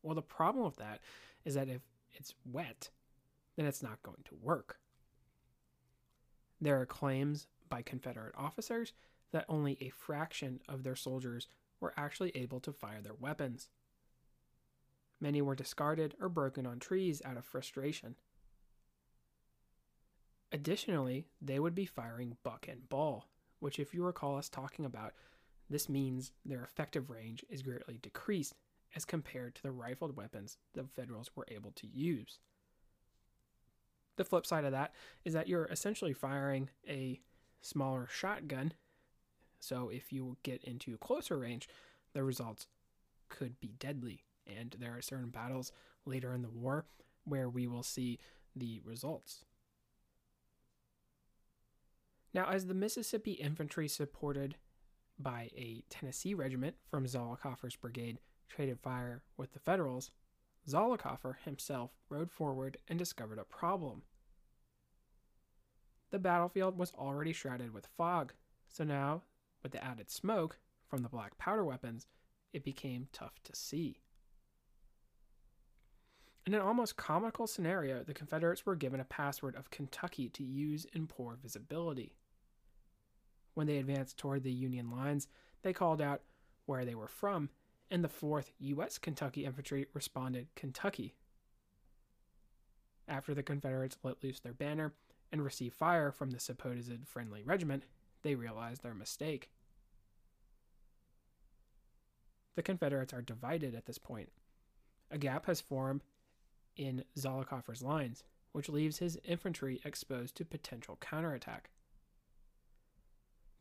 Well, 0.03 0.15
the 0.15 0.23
problem 0.23 0.65
with 0.65 0.77
that 0.77 1.01
is 1.45 1.55
that 1.55 1.69
if 1.69 1.81
it's 2.13 2.35
wet, 2.45 2.91
then 3.57 3.67
it's 3.67 3.83
not 3.83 4.03
going 4.03 4.23
to 4.27 4.39
work. 4.41 4.79
There 6.63 6.81
are 6.81 6.87
claims 6.87 7.49
by 7.69 7.83
Confederate 7.83 8.37
officers 8.37 8.93
that 9.33 9.45
only 9.49 9.77
a 9.81 9.89
fraction 9.89 10.61
of 10.69 10.85
their 10.85 10.95
soldiers 10.95 11.49
were 11.81 11.93
actually 11.97 12.31
able 12.37 12.61
to 12.61 12.73
fire 12.73 13.03
their 13.03 13.15
weapons. 13.15 13.69
Many 15.21 15.43
were 15.43 15.57
discarded 15.57 16.15
or 16.21 16.29
broken 16.29 16.65
on 16.65 16.79
trees 16.79 17.21
out 17.25 17.37
of 17.37 17.45
frustration. 17.45 18.15
Additionally, 20.53 21.27
they 21.41 21.59
would 21.59 21.75
be 21.75 21.85
firing 21.85 22.37
buck 22.45 22.69
and 22.69 22.89
ball, 22.89 23.29
which, 23.59 23.81
if 23.81 23.93
you 23.93 24.05
recall 24.05 24.39
us 24.39 24.49
talking 24.49 24.85
about, 24.85 25.15
this 25.69 25.89
means 25.89 26.31
their 26.45 26.63
effective 26.63 27.11
range 27.11 27.45
is 27.51 27.63
greatly 27.63 27.99
decreased 28.01 28.55
as 28.95 29.05
compared 29.05 29.57
to 29.57 29.63
the 29.65 29.73
rifled 29.73 30.17
weapons 30.17 30.59
the 30.75 30.85
Federals 30.85 31.33
were 31.35 31.47
able 31.49 31.73
to 31.73 31.89
use. 31.89 32.39
The 34.17 34.25
flip 34.25 34.47
side 34.47 34.65
of 34.65 34.73
that 34.73 34.93
is 35.25 35.35
that 35.35 35.49
you're 35.49 35.67
essentially 35.67 36.13
firing 36.13 36.71
a 36.89 37.21
smaller 37.61 38.09
shotgun. 38.11 38.75
So 39.59 39.89
if 39.89 40.13
you 40.13 40.37
get 40.43 40.63
into 40.65 40.99
closer 40.99 41.39
range, 41.39 41.69
the 42.13 42.23
results 42.23 42.67
could 43.29 43.59
be 43.61 43.75
deadly. 43.79 44.25
And 44.47 44.77
there 44.79 44.97
are 44.97 45.03
certain 45.03 45.31
battles 45.31 45.73
later 46.05 46.35
in 46.35 46.43
the 46.43 46.51
war 46.51 46.85
where 47.25 47.49
we 47.49 47.67
will 47.67 47.83
see 47.85 48.19
the 48.55 48.81
results. 48.85 49.45
Now, 52.35 52.49
as 52.49 52.67
the 52.67 52.75
Mississippi 52.75 53.33
infantry 53.33 53.89
supported 53.89 54.57
by 55.19 55.51
a 55.57 55.85
Tennessee 55.91 56.35
regiment 56.35 56.77
from 56.91 57.07
Zollicoffer's 57.07 57.77
brigade 57.77 58.19
traded 58.49 58.81
fire 58.81 59.23
with 59.37 59.53
the 59.53 59.61
Federals, 59.61 60.11
Zollicoffer 60.69 61.37
himself 61.45 61.91
rode 62.09 62.31
forward 62.31 62.79
and 62.89 62.99
discovered 62.99 63.39
a 63.39 63.45
problem. 63.45 64.03
The 66.11 66.19
battlefield 66.19 66.79
was 66.79 66.93
already 66.93 67.33
shrouded 67.33 67.73
with 67.73 67.89
fog, 67.97 68.33
so 68.69 68.85
now, 68.85 69.23
with 69.63 69.73
the 69.73 69.83
added 69.83 70.11
smoke 70.11 70.59
from 70.89 71.03
the 71.03 71.09
black 71.09 71.39
powder 71.39 71.65
weapons, 71.65 72.07
it 72.53 72.65
became 72.65 73.09
tough 73.13 73.43
to 73.45 73.57
see. 73.57 74.03
In 76.47 76.55
an 76.55 76.61
almost 76.61 76.97
comical 76.97 77.47
scenario, 77.47 78.03
the 78.03 78.15
Confederates 78.15 78.67
were 78.67 78.75
given 78.77 79.01
a 79.01 79.05
password 79.05 79.57
of 79.57 79.71
Kentucky 79.71 80.29
to 80.31 80.43
use 80.43 80.87
in 80.93 81.07
poor 81.07 81.39
visibility. 81.41 82.17
When 83.55 83.67
they 83.67 83.79
advanced 83.79 84.19
toward 84.19 84.43
the 84.43 84.53
Union 84.53 84.91
lines, 84.91 85.29
they 85.63 85.73
called 85.73 86.03
out 86.03 86.23
where 86.67 86.85
they 86.85 86.95
were 86.95 87.09
from 87.09 87.51
and 87.93 88.03
the 88.03 88.09
4th 88.09 88.47
U.S. 88.59 88.97
Kentucky 88.97 89.45
Infantry 89.45 89.87
responded 89.93 90.47
Kentucky. 90.57 91.15
After 93.07 93.35
the 93.35 93.43
Confederates 93.43 93.99
let 94.03 94.25
loose 94.25 94.41
their 94.41 94.55
banner 94.55 94.95
and 95.31 95.45
received 95.45 95.75
fire 95.75 96.11
from 96.11 96.31
the 96.31 96.41
supposed 96.41 97.07
friendly 97.07 97.43
regiment, 97.43 97.85
they 98.23 98.35
realized 98.35 98.83
their 98.83 98.95
mistake. 98.95 99.51
The 102.57 102.63
Confederates 102.63 103.13
are 103.13 103.21
divided 103.21 103.75
at 103.75 103.85
this 103.85 103.99
point. 103.99 104.31
A 105.11 105.19
gap 105.19 105.45
has 105.45 105.61
formed 105.61 106.03
in 106.75 107.05
Zollicoffer's 107.19 107.83
lines, 107.83 108.25
which 108.53 108.71
leaves 108.71 108.99
his 108.99 109.19
infantry 109.23 109.83
exposed 109.85 110.35
to 110.37 110.47
potential 110.47 110.97
counterattack. 110.99 111.69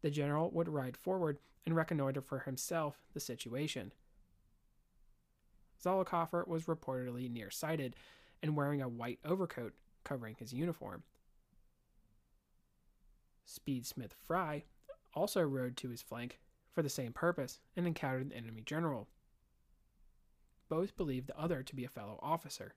The 0.01 0.09
general 0.09 0.50
would 0.51 0.69
ride 0.69 0.95
forward 0.95 1.39
and 1.65 1.75
reconnoiter 1.75 2.21
for 2.21 2.39
himself 2.39 3.01
the 3.13 3.19
situation. 3.19 3.91
Zollicoffer 5.83 6.47
was 6.47 6.65
reportedly 6.65 7.29
nearsighted 7.29 7.95
and 8.41 8.55
wearing 8.55 8.81
a 8.81 8.89
white 8.89 9.19
overcoat 9.25 9.73
covering 10.03 10.35
his 10.38 10.53
uniform. 10.53 11.03
Speed 13.45 13.85
Smith 13.85 14.13
Fry 14.25 14.63
also 15.13 15.41
rode 15.41 15.75
to 15.77 15.89
his 15.89 16.01
flank 16.01 16.39
for 16.71 16.81
the 16.81 16.89
same 16.89 17.13
purpose 17.13 17.59
and 17.75 17.85
encountered 17.85 18.29
the 18.29 18.38
enemy 18.38 18.61
general. 18.61 19.07
Both 20.69 20.95
believed 20.95 21.27
the 21.27 21.38
other 21.38 21.63
to 21.63 21.75
be 21.75 21.83
a 21.83 21.89
fellow 21.89 22.19
officer. 22.21 22.75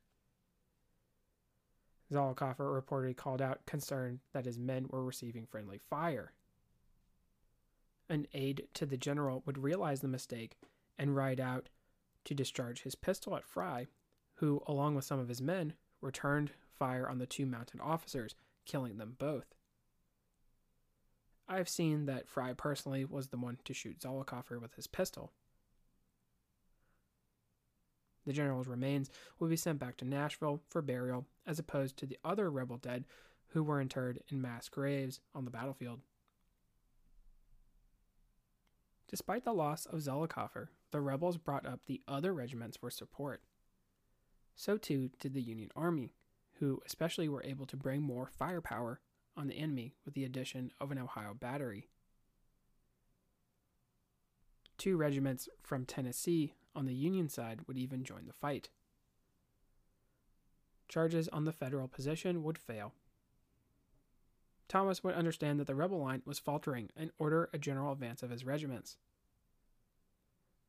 Zollicoffer 2.12 2.82
reportedly 2.82 3.16
called 3.16 3.40
out 3.40 3.66
concern 3.66 4.20
that 4.32 4.44
his 4.44 4.58
men 4.58 4.86
were 4.90 5.04
receiving 5.04 5.46
friendly 5.46 5.78
fire. 5.78 6.32
An 8.08 8.26
aide 8.34 8.68
to 8.74 8.84
the 8.84 8.96
general 8.96 9.42
would 9.46 9.58
realize 9.58 10.00
the 10.00 10.08
mistake 10.08 10.58
and 10.98 11.16
ride 11.16 11.40
out 11.40 11.68
to 12.24 12.34
discharge 12.34 12.82
his 12.82 12.94
pistol 12.94 13.36
at 13.36 13.44
Fry, 13.44 13.86
who, 14.36 14.62
along 14.66 14.94
with 14.94 15.04
some 15.04 15.18
of 15.18 15.28
his 15.28 15.40
men, 15.40 15.74
returned 16.00 16.50
fire 16.72 17.08
on 17.08 17.18
the 17.18 17.26
two 17.26 17.46
mounted 17.46 17.80
officers, 17.80 18.34
killing 18.66 18.98
them 18.98 19.16
both. 19.18 19.54
I've 21.46 21.68
seen 21.68 22.06
that 22.06 22.28
Fry 22.28 22.52
personally 22.54 23.04
was 23.04 23.28
the 23.28 23.36
one 23.36 23.58
to 23.64 23.74
shoot 23.74 24.00
Zollicoffer 24.00 24.60
with 24.60 24.74
his 24.74 24.86
pistol. 24.86 25.32
The 28.26 28.32
general's 28.32 28.68
remains 28.68 29.10
would 29.38 29.50
be 29.50 29.56
sent 29.56 29.78
back 29.78 29.98
to 29.98 30.06
Nashville 30.06 30.62
for 30.70 30.80
burial, 30.80 31.26
as 31.46 31.58
opposed 31.58 31.98
to 31.98 32.06
the 32.06 32.18
other 32.24 32.50
rebel 32.50 32.78
dead 32.78 33.04
who 33.48 33.62
were 33.62 33.80
interred 33.80 34.20
in 34.28 34.40
mass 34.40 34.68
graves 34.68 35.20
on 35.34 35.44
the 35.44 35.50
battlefield. 35.50 36.00
Despite 39.14 39.44
the 39.44 39.52
loss 39.52 39.86
of 39.86 40.00
Zollicoffer, 40.00 40.66
the 40.90 41.00
rebels 41.00 41.36
brought 41.38 41.64
up 41.64 41.86
the 41.86 42.02
other 42.08 42.34
regiments 42.34 42.76
for 42.76 42.90
support. 42.90 43.42
So 44.56 44.76
too 44.76 45.10
did 45.20 45.34
the 45.34 45.40
Union 45.40 45.70
Army, 45.76 46.14
who 46.54 46.82
especially 46.84 47.28
were 47.28 47.44
able 47.44 47.64
to 47.66 47.76
bring 47.76 48.02
more 48.02 48.26
firepower 48.26 48.98
on 49.36 49.46
the 49.46 49.54
enemy 49.54 49.94
with 50.04 50.14
the 50.14 50.24
addition 50.24 50.72
of 50.80 50.90
an 50.90 50.98
Ohio 50.98 51.32
battery. 51.32 51.86
Two 54.78 54.96
regiments 54.96 55.48
from 55.62 55.86
Tennessee 55.86 56.54
on 56.74 56.86
the 56.86 56.92
Union 56.92 57.28
side 57.28 57.60
would 57.68 57.78
even 57.78 58.02
join 58.02 58.26
the 58.26 58.32
fight. 58.32 58.70
Charges 60.88 61.28
on 61.28 61.44
the 61.44 61.52
Federal 61.52 61.86
position 61.86 62.42
would 62.42 62.58
fail. 62.58 62.94
Thomas 64.68 65.04
would 65.04 65.14
understand 65.14 65.60
that 65.60 65.66
the 65.66 65.74
rebel 65.74 66.00
line 66.00 66.22
was 66.24 66.38
faltering 66.38 66.90
and 66.96 67.10
order 67.18 67.50
a 67.52 67.58
general 67.58 67.92
advance 67.92 68.22
of 68.22 68.30
his 68.30 68.44
regiments. 68.44 68.96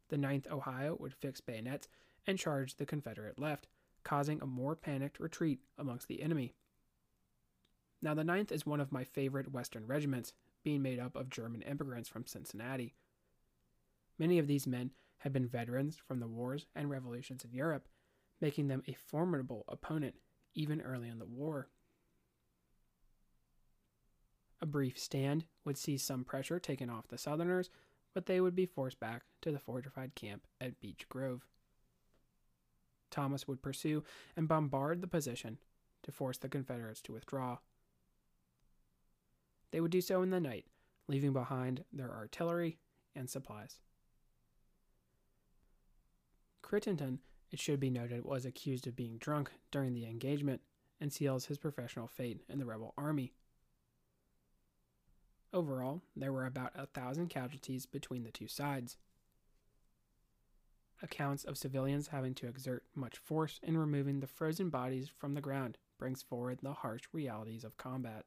The 0.10 0.18
9th 0.18 0.52
Ohio 0.52 0.98
would 1.00 1.14
fix 1.14 1.42
bayonets 1.42 1.88
and 2.28 2.38
charge 2.38 2.76
the 2.76 2.86
Confederate 2.86 3.40
left, 3.40 3.68
causing 4.04 4.42
a 4.42 4.46
more 4.46 4.76
panicked 4.76 5.20
retreat 5.20 5.60
amongst 5.78 6.08
the 6.08 6.22
enemy. 6.22 6.54
Now, 8.02 8.14
the 8.14 8.24
9th 8.24 8.52
is 8.52 8.66
one 8.66 8.80
of 8.80 8.92
my 8.92 9.04
favorite 9.04 9.52
Western 9.52 9.88
regiments, 9.88 10.34
being 10.64 10.82
made 10.82 11.00
up 11.00 11.16
of 11.16 11.30
German 11.30 11.62
immigrants 11.62 12.10
from 12.10 12.26
Cincinnati. 12.26 12.94
Many 14.20 14.40
of 14.40 14.48
these 14.48 14.68
men 14.68 14.92
had 15.20 15.34
been 15.34 15.48
veterans 15.48 15.98
from 15.98 16.20
the 16.20 16.28
wars 16.28 16.68
and 16.76 16.90
revolutions 16.90 17.44
in 17.44 17.54
Europe, 17.54 17.88
making 18.42 18.68
them 18.68 18.84
a 18.88 18.94
formidable 18.94 19.64
opponent 19.68 20.16
even 20.54 20.82
early 20.82 21.10
in 21.10 21.20
the 21.20 21.26
war. 21.26 21.70
A 24.66 24.68
brief 24.68 24.98
stand 24.98 25.46
would 25.64 25.78
see 25.78 25.96
some 25.96 26.24
pressure 26.24 26.60
taken 26.60 26.90
off 26.90 27.08
the 27.08 27.20
Southerners, 27.20 27.70
but 28.16 28.26
they 28.26 28.42
would 28.42 28.56
be 28.56 28.66
forced 28.66 29.00
back 29.00 29.22
to 29.44 29.52
the 29.52 29.60
fortified 29.60 30.16
camp 30.16 30.48
at 30.60 30.80
Beech 30.80 31.08
Grove. 31.08 31.46
Thomas 33.12 33.48
would 33.48 33.62
pursue 33.62 34.04
and 34.36 34.48
bombard 34.48 35.02
the 35.02 35.08
position 35.08 35.60
to 36.02 36.12
force 36.12 36.40
the 36.40 36.50
Confederates 36.50 37.00
to 37.02 37.14
withdraw. 37.14 37.60
They 39.70 39.82
would 39.82 39.92
do 39.92 40.02
so 40.02 40.24
in 40.24 40.32
the 40.32 40.40
night, 40.40 40.66
leaving 41.08 41.32
behind 41.32 41.84
their 41.94 42.10
artillery 42.10 42.80
and 43.16 43.30
supplies. 43.30 43.78
Crittenden, 46.64 47.20
it 47.52 47.60
should 47.60 47.80
be 47.80 47.92
noted, 47.92 48.26
was 48.26 48.46
accused 48.46 48.88
of 48.88 48.96
being 48.96 49.20
drunk 49.20 49.52
during 49.70 49.94
the 49.94 50.08
engagement 50.08 50.62
and 51.00 51.14
seals 51.14 51.46
his 51.46 51.60
professional 51.60 52.08
fate 52.08 52.42
in 52.50 52.58
the 52.58 52.66
rebel 52.66 52.96
army. 52.98 53.32
Overall, 55.56 56.02
there 56.18 56.34
were 56.34 56.46
about 56.46 56.74
a 56.76 56.86
thousand 56.86 57.30
casualties 57.30 57.86
between 57.86 58.24
the 58.24 58.32
two 58.32 58.50
sides. 58.50 58.98
Accounts 61.02 61.46
of 61.46 61.58
civilians 61.58 62.10
having 62.10 62.34
to 62.36 62.48
exert 62.48 62.84
much 62.94 63.18
force 63.18 63.62
in 63.64 63.78
removing 63.78 64.20
the 64.20 64.28
frozen 64.28 64.70
bodies 64.70 65.08
from 65.08 65.34
the 65.34 65.40
ground 65.40 65.78
brings 65.98 66.22
forward 66.22 66.60
the 66.62 66.74
harsh 66.74 67.04
realities 67.14 67.64
of 67.64 67.78
combat. 67.78 68.26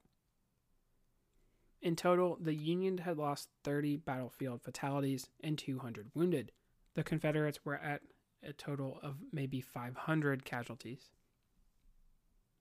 In 1.83 1.97
total, 1.97 2.39
the 2.41 2.55
Union 2.55 2.97
had 2.97 3.19
lost 3.19 3.51
30 3.63 3.99
battlefield 3.99 4.63
fatalities 4.63 5.29
and 5.45 5.59
200 5.59 6.11
wounded. 6.15 6.51
The 6.95 7.05
Confederates 7.05 7.63
were 7.63 7.77
at 7.77 8.01
a 8.43 8.55
total 8.55 9.01
of 9.03 9.17
maybe 9.33 9.61
500 9.61 10.47
casualties. 10.47 11.11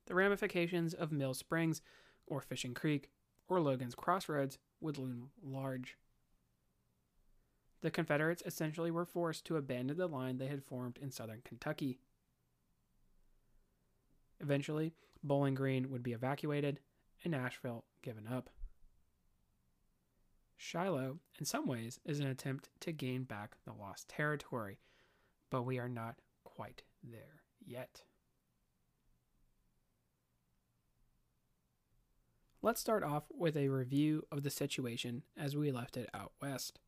The 0.07 0.15
ramifications 0.15 0.93
of 0.93 1.13
Mill 1.13 1.33
Springs, 1.33 1.81
or 2.25 2.41
Fishing 2.41 2.73
Creek, 2.73 3.09
or 3.47 3.59
Logan's 3.59 3.95
Crossroads 3.95 4.57
would 4.81 4.97
loom 4.97 5.29
large. 5.43 5.97
The 7.81 7.91
Confederates 7.91 8.43
essentially 8.45 8.91
were 8.91 9.05
forced 9.05 9.45
to 9.45 9.57
abandon 9.57 9.97
the 9.97 10.07
line 10.07 10.37
they 10.37 10.47
had 10.47 10.63
formed 10.63 10.97
in 11.01 11.11
southern 11.11 11.41
Kentucky. 11.43 11.99
Eventually, 14.39 14.93
Bowling 15.23 15.55
Green 15.55 15.89
would 15.89 16.03
be 16.03 16.13
evacuated 16.13 16.79
and 17.23 17.31
Nashville 17.31 17.85
given 18.01 18.27
up. 18.27 18.49
Shiloh, 20.55 21.19
in 21.39 21.45
some 21.45 21.67
ways, 21.67 21.99
is 22.03 22.19
an 22.19 22.27
attempt 22.27 22.69
to 22.81 22.91
gain 22.91 23.23
back 23.23 23.57
the 23.65 23.73
lost 23.73 24.09
territory, 24.09 24.79
but 25.51 25.63
we 25.63 25.77
are 25.77 25.89
not 25.89 26.15
quite 26.43 26.81
there 27.03 27.43
yet. 27.63 28.01
Let's 32.61 32.81
start 32.81 33.03
off 33.03 33.23
with 33.29 33.55
a 33.55 33.69
review 33.69 34.25
of 34.31 34.43
the 34.43 34.49
situation 34.49 35.23
as 35.37 35.55
we 35.55 35.71
left 35.71 35.95
it 35.95 36.09
out 36.13 36.31
west. 36.41 36.79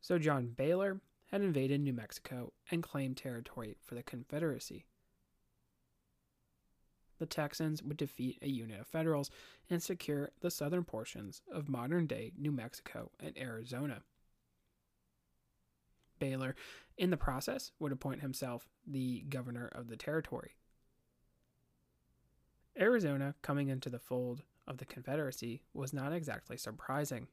So, 0.00 0.18
John 0.18 0.48
Baylor 0.48 1.00
had 1.30 1.42
invaded 1.42 1.80
New 1.80 1.92
Mexico 1.92 2.52
and 2.70 2.82
claimed 2.82 3.16
territory 3.16 3.76
for 3.80 3.94
the 3.94 4.02
Confederacy. 4.02 4.86
The 7.18 7.26
Texans 7.26 7.82
would 7.82 7.98
defeat 7.98 8.38
a 8.42 8.48
unit 8.48 8.80
of 8.80 8.86
Federals 8.86 9.30
and 9.68 9.82
secure 9.82 10.30
the 10.40 10.50
southern 10.50 10.84
portions 10.84 11.42
of 11.52 11.68
modern 11.68 12.06
day 12.06 12.32
New 12.36 12.50
Mexico 12.50 13.10
and 13.20 13.36
Arizona. 13.38 14.02
Baylor, 16.18 16.56
in 16.96 17.10
the 17.10 17.16
process, 17.16 17.72
would 17.78 17.92
appoint 17.92 18.20
himself 18.20 18.68
the 18.86 19.20
governor 19.28 19.68
of 19.72 19.88
the 19.88 19.96
territory. 19.96 20.56
Arizona 22.78 23.34
coming 23.42 23.68
into 23.68 23.90
the 23.90 23.98
fold 23.98 24.42
of 24.66 24.78
the 24.78 24.84
Confederacy 24.84 25.62
was 25.74 25.92
not 25.92 26.12
exactly 26.12 26.56
surprising. 26.56 27.28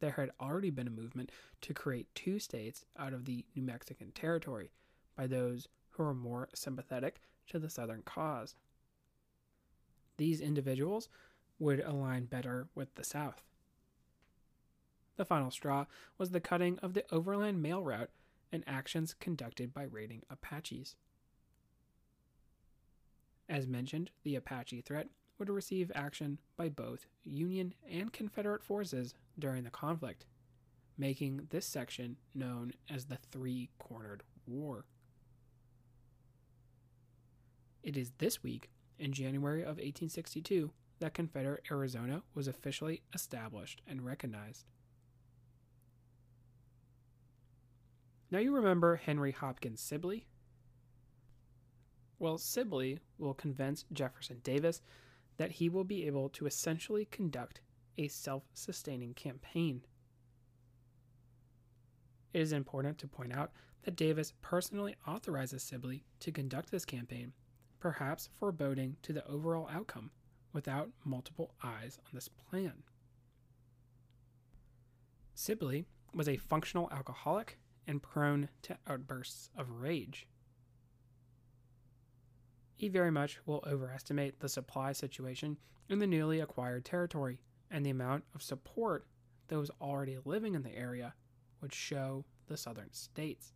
There 0.00 0.12
had 0.12 0.30
already 0.40 0.70
been 0.70 0.86
a 0.86 0.90
movement 0.90 1.30
to 1.62 1.74
create 1.74 2.14
two 2.14 2.38
states 2.38 2.84
out 2.98 3.12
of 3.12 3.24
the 3.24 3.44
New 3.54 3.62
Mexican 3.62 4.12
Territory 4.12 4.70
by 5.16 5.26
those 5.26 5.68
who 5.90 6.04
were 6.04 6.14
more 6.14 6.48
sympathetic 6.54 7.20
to 7.48 7.58
the 7.58 7.70
Southern 7.70 8.02
cause. 8.02 8.54
These 10.16 10.40
individuals 10.40 11.08
would 11.58 11.80
align 11.80 12.26
better 12.26 12.68
with 12.74 12.94
the 12.94 13.04
South. 13.04 13.42
The 15.16 15.24
final 15.24 15.50
straw 15.50 15.86
was 16.16 16.30
the 16.30 16.40
cutting 16.40 16.78
of 16.78 16.94
the 16.94 17.04
overland 17.10 17.60
mail 17.60 17.82
route 17.82 18.10
and 18.52 18.62
actions 18.66 19.14
conducted 19.18 19.74
by 19.74 19.82
raiding 19.82 20.22
Apaches. 20.30 20.94
As 23.48 23.66
mentioned, 23.66 24.10
the 24.24 24.36
Apache 24.36 24.82
threat 24.82 25.08
would 25.38 25.48
receive 25.48 25.90
action 25.94 26.38
by 26.56 26.68
both 26.68 27.06
Union 27.24 27.74
and 27.88 28.12
Confederate 28.12 28.62
forces 28.62 29.14
during 29.38 29.64
the 29.64 29.70
conflict, 29.70 30.26
making 30.98 31.46
this 31.50 31.64
section 31.64 32.16
known 32.34 32.72
as 32.90 33.06
the 33.06 33.18
Three 33.30 33.70
Cornered 33.78 34.22
War. 34.46 34.84
It 37.82 37.96
is 37.96 38.12
this 38.18 38.42
week, 38.42 38.68
in 38.98 39.12
January 39.12 39.62
of 39.62 39.78
1862, 39.78 40.72
that 40.98 41.14
Confederate 41.14 41.62
Arizona 41.70 42.22
was 42.34 42.48
officially 42.48 43.02
established 43.14 43.80
and 43.86 44.04
recognized. 44.04 44.64
Now 48.30 48.40
you 48.40 48.54
remember 48.54 48.96
Henry 48.96 49.32
Hopkins 49.32 49.80
Sibley? 49.80 50.26
Well, 52.18 52.38
Sibley 52.38 52.98
will 53.18 53.34
convince 53.34 53.84
Jefferson 53.92 54.40
Davis 54.42 54.82
that 55.36 55.52
he 55.52 55.68
will 55.68 55.84
be 55.84 56.06
able 56.06 56.28
to 56.30 56.46
essentially 56.46 57.04
conduct 57.04 57.60
a 57.96 58.08
self 58.08 58.44
sustaining 58.54 59.14
campaign. 59.14 59.82
It 62.32 62.40
is 62.40 62.52
important 62.52 62.98
to 62.98 63.08
point 63.08 63.32
out 63.32 63.52
that 63.84 63.96
Davis 63.96 64.32
personally 64.42 64.96
authorizes 65.06 65.62
Sibley 65.62 66.04
to 66.20 66.32
conduct 66.32 66.70
this 66.70 66.84
campaign, 66.84 67.32
perhaps 67.80 68.28
foreboding 68.38 68.96
to 69.02 69.12
the 69.12 69.26
overall 69.26 69.68
outcome 69.72 70.10
without 70.52 70.90
multiple 71.04 71.54
eyes 71.62 71.98
on 72.04 72.10
this 72.12 72.28
plan. 72.28 72.82
Sibley 75.34 75.86
was 76.12 76.28
a 76.28 76.36
functional 76.36 76.90
alcoholic 76.90 77.58
and 77.86 78.02
prone 78.02 78.48
to 78.62 78.76
outbursts 78.88 79.50
of 79.56 79.70
rage 79.70 80.26
he 82.78 82.88
very 82.88 83.10
much 83.10 83.40
will 83.44 83.62
overestimate 83.66 84.38
the 84.38 84.48
supply 84.48 84.92
situation 84.92 85.58
in 85.88 85.98
the 85.98 86.06
newly 86.06 86.38
acquired 86.38 86.84
territory, 86.84 87.40
and 87.70 87.84
the 87.84 87.90
amount 87.90 88.22
of 88.34 88.42
support 88.42 89.04
those 89.48 89.70
already 89.80 90.16
living 90.24 90.54
in 90.54 90.62
the 90.62 90.74
area 90.74 91.12
would 91.60 91.74
show 91.74 92.24
the 92.46 92.56
southern 92.56 92.92
states. 92.92 93.52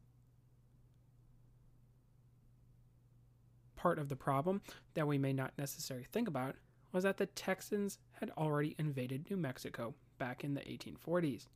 Part 3.77 4.01
of 4.01 4.09
the 4.09 4.17
problem 4.17 4.61
that 4.95 5.07
we 5.07 5.19
may 5.19 5.33
not 5.33 5.53
necessarily 5.57 6.07
think 6.11 6.27
about 6.27 6.57
was 6.91 7.05
that 7.05 7.17
the 7.17 7.27
Texans 7.27 7.99
had 8.13 8.31
already 8.37 8.75
invaded 8.77 9.31
New 9.31 9.37
Mexico 9.37 9.95
back 10.19 10.43
in 10.43 10.55
the 10.55 10.61
1840s. 10.63 11.47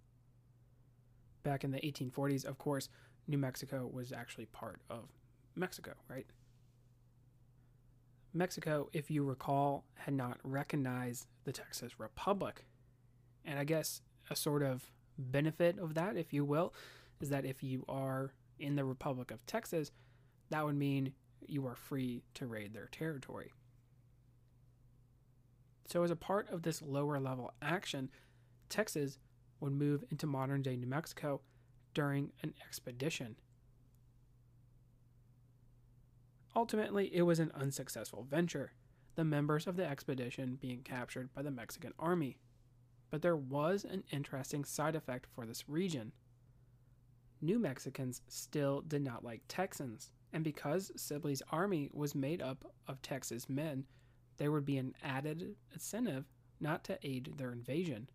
Back 1.42 1.64
in 1.64 1.72
the 1.72 1.80
1840s, 1.80 2.44
of 2.44 2.58
course, 2.58 2.88
New 3.26 3.38
Mexico 3.38 3.90
was 3.92 4.12
actually 4.12 4.46
part 4.46 4.80
of 4.88 5.08
Mexico, 5.56 5.94
right? 6.08 6.26
Mexico, 8.36 8.88
if 8.92 9.10
you 9.10 9.24
recall, 9.24 9.84
had 9.94 10.14
not 10.14 10.38
recognized 10.42 11.26
the 11.44 11.52
Texas 11.52 11.98
Republic. 11.98 12.64
And 13.44 13.58
I 13.58 13.64
guess 13.64 14.02
a 14.30 14.36
sort 14.36 14.62
of 14.62 14.90
benefit 15.18 15.78
of 15.78 15.94
that, 15.94 16.16
if 16.16 16.32
you 16.32 16.44
will, 16.44 16.74
is 17.20 17.30
that 17.30 17.44
if 17.44 17.62
you 17.62 17.84
are 17.88 18.32
in 18.58 18.76
the 18.76 18.84
Republic 18.84 19.30
of 19.30 19.44
Texas, 19.46 19.90
that 20.50 20.64
would 20.64 20.76
mean 20.76 21.12
you 21.46 21.66
are 21.66 21.76
free 21.76 22.22
to 22.34 22.46
raid 22.46 22.74
their 22.74 22.88
territory. 22.88 23.52
So, 25.86 26.02
as 26.02 26.10
a 26.10 26.16
part 26.16 26.50
of 26.50 26.62
this 26.62 26.82
lower 26.82 27.20
level 27.20 27.52
action, 27.62 28.10
Texas 28.68 29.18
would 29.60 29.72
move 29.72 30.04
into 30.10 30.26
modern 30.26 30.62
day 30.62 30.76
New 30.76 30.86
Mexico 30.86 31.40
during 31.94 32.32
an 32.42 32.54
expedition. 32.66 33.36
Ultimately, 36.56 37.14
it 37.14 37.20
was 37.20 37.38
an 37.38 37.52
unsuccessful 37.54 38.26
venture, 38.30 38.72
the 39.14 39.24
members 39.24 39.66
of 39.66 39.76
the 39.76 39.84
expedition 39.84 40.56
being 40.58 40.80
captured 40.82 41.32
by 41.34 41.42
the 41.42 41.50
Mexican 41.50 41.92
army. 41.98 42.38
But 43.10 43.20
there 43.20 43.36
was 43.36 43.84
an 43.84 44.04
interesting 44.10 44.64
side 44.64 44.96
effect 44.96 45.26
for 45.34 45.44
this 45.44 45.68
region. 45.68 46.12
New 47.42 47.58
Mexicans 47.58 48.22
still 48.26 48.80
did 48.80 49.02
not 49.02 49.22
like 49.22 49.42
Texans, 49.48 50.10
and 50.32 50.42
because 50.42 50.90
Sibley's 50.96 51.42
army 51.50 51.90
was 51.92 52.14
made 52.14 52.40
up 52.40 52.64
of 52.88 53.02
Texas 53.02 53.50
men, 53.50 53.84
there 54.38 54.50
would 54.50 54.64
be 54.64 54.78
an 54.78 54.94
added 55.02 55.56
incentive 55.74 56.24
not 56.58 56.84
to 56.84 56.98
aid 57.02 57.34
their 57.36 57.52
invasion. 57.52 58.08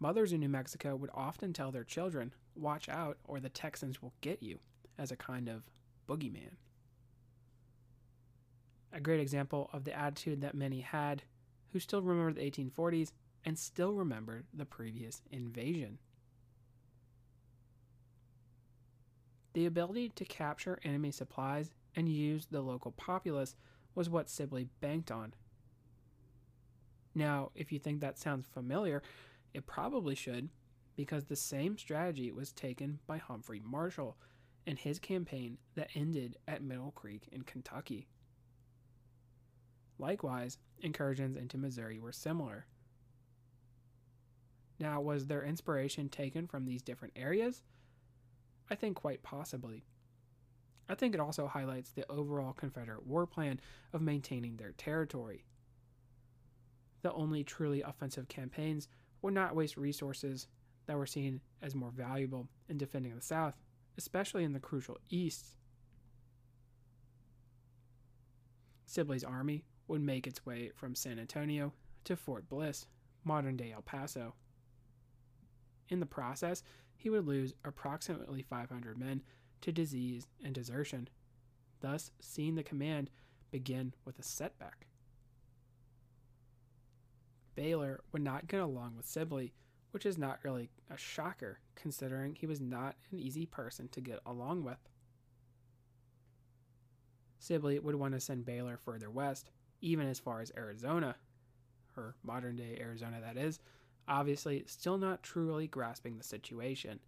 Mothers 0.00 0.32
in 0.32 0.40
New 0.40 0.48
Mexico 0.48 0.96
would 0.96 1.10
often 1.12 1.52
tell 1.52 1.70
their 1.70 1.84
children, 1.84 2.32
Watch 2.54 2.88
out, 2.88 3.18
or 3.24 3.38
the 3.38 3.50
Texans 3.50 4.00
will 4.00 4.14
get 4.22 4.42
you, 4.42 4.60
as 4.96 5.12
a 5.12 5.16
kind 5.16 5.50
of 5.50 5.64
boogeyman. 6.08 6.56
A 8.92 9.00
great 9.00 9.20
example 9.20 9.68
of 9.72 9.84
the 9.84 9.96
attitude 9.96 10.40
that 10.40 10.54
many 10.54 10.80
had 10.80 11.22
who 11.72 11.78
still 11.78 12.02
remember 12.02 12.32
the 12.32 12.50
1840s 12.50 13.12
and 13.44 13.58
still 13.58 13.92
remember 13.92 14.44
the 14.52 14.64
previous 14.64 15.22
invasion. 15.30 15.98
The 19.52 19.66
ability 19.66 20.10
to 20.10 20.24
capture 20.24 20.78
enemy 20.84 21.10
supplies 21.10 21.70
and 21.94 22.08
use 22.08 22.46
the 22.46 22.60
local 22.60 22.92
populace 22.92 23.56
was 23.94 24.08
what 24.08 24.30
Sibley 24.30 24.68
banked 24.80 25.10
on. 25.10 25.34
Now, 27.14 27.50
if 27.54 27.72
you 27.72 27.78
think 27.78 28.00
that 28.00 28.18
sounds 28.18 28.46
familiar, 28.46 29.02
it 29.52 29.66
probably 29.66 30.14
should, 30.14 30.50
because 30.94 31.24
the 31.24 31.36
same 31.36 31.76
strategy 31.76 32.30
was 32.30 32.52
taken 32.52 33.00
by 33.06 33.18
Humphrey 33.18 33.60
Marshall 33.64 34.16
in 34.68 34.76
his 34.76 34.98
campaign 34.98 35.56
that 35.76 35.88
ended 35.94 36.36
at 36.46 36.62
Middle 36.62 36.90
Creek 36.90 37.26
in 37.32 37.42
Kentucky. 37.42 38.06
Likewise, 39.98 40.58
incursions 40.80 41.38
into 41.38 41.56
Missouri 41.56 41.98
were 41.98 42.12
similar. 42.12 42.66
Now, 44.78 45.00
was 45.00 45.26
their 45.26 45.42
inspiration 45.42 46.10
taken 46.10 46.46
from 46.46 46.66
these 46.66 46.82
different 46.82 47.14
areas? 47.16 47.62
I 48.70 48.74
think 48.74 48.98
quite 48.98 49.22
possibly. 49.22 49.86
I 50.86 50.94
think 50.94 51.14
it 51.14 51.20
also 51.20 51.46
highlights 51.46 51.92
the 51.92 52.04
overall 52.10 52.52
Confederate 52.52 53.06
war 53.06 53.26
plan 53.26 53.60
of 53.94 54.02
maintaining 54.02 54.58
their 54.58 54.72
territory. 54.72 55.46
The 57.00 57.12
only 57.14 57.42
truly 57.42 57.80
offensive 57.80 58.28
campaigns 58.28 58.86
would 59.22 59.32
not 59.32 59.56
waste 59.56 59.78
resources 59.78 60.46
that 60.86 60.98
were 60.98 61.06
seen 61.06 61.40
as 61.62 61.74
more 61.74 61.90
valuable 61.90 62.48
in 62.68 62.76
defending 62.76 63.14
the 63.14 63.22
South, 63.22 63.54
especially 63.98 64.44
in 64.44 64.52
the 64.52 64.60
crucial 64.60 64.96
East. 65.10 65.56
Sibley's 68.86 69.24
army 69.24 69.64
would 69.88 70.00
make 70.00 70.26
its 70.26 70.46
way 70.46 70.70
from 70.74 70.94
San 70.94 71.18
Antonio 71.18 71.72
to 72.04 72.16
Fort 72.16 72.48
Bliss, 72.48 72.86
modern 73.24 73.56
day 73.56 73.72
El 73.74 73.82
Paso. 73.82 74.34
In 75.88 76.00
the 76.00 76.06
process, 76.06 76.62
he 76.96 77.10
would 77.10 77.26
lose 77.26 77.54
approximately 77.64 78.42
500 78.42 78.96
men 78.96 79.22
to 79.60 79.72
disease 79.72 80.28
and 80.42 80.54
desertion, 80.54 81.08
thus 81.80 82.12
seeing 82.20 82.54
the 82.54 82.62
command 82.62 83.10
begin 83.50 83.94
with 84.04 84.18
a 84.18 84.22
setback. 84.22 84.86
Baylor 87.54 88.00
would 88.12 88.22
not 88.22 88.46
get 88.46 88.60
along 88.60 88.96
with 88.96 89.08
Sibley, 89.08 89.52
which 89.90 90.06
is 90.06 90.16
not 90.16 90.38
really 90.44 90.70
a 90.88 90.96
shocker 90.96 91.58
considering 91.78 92.34
he 92.34 92.46
was 92.46 92.60
not 92.60 92.96
an 93.12 93.18
easy 93.18 93.46
person 93.46 93.88
to 93.88 94.00
get 94.00 94.18
along 94.26 94.64
with. 94.64 94.78
Sibley 97.38 97.78
would 97.78 97.94
want 97.94 98.14
to 98.14 98.20
send 98.20 98.44
Baylor 98.44 98.76
further 98.76 99.10
west, 99.10 99.50
even 99.80 100.08
as 100.08 100.18
far 100.18 100.40
as 100.40 100.52
Arizona, 100.56 101.16
or 101.96 102.16
modern 102.22 102.56
day 102.56 102.76
Arizona, 102.80 103.20
that 103.20 103.36
is, 103.36 103.60
obviously 104.08 104.64
still 104.66 104.98
not 104.98 105.22
truly 105.22 105.66
grasping 105.66 106.18
the 106.18 106.24
situation. 106.24 106.98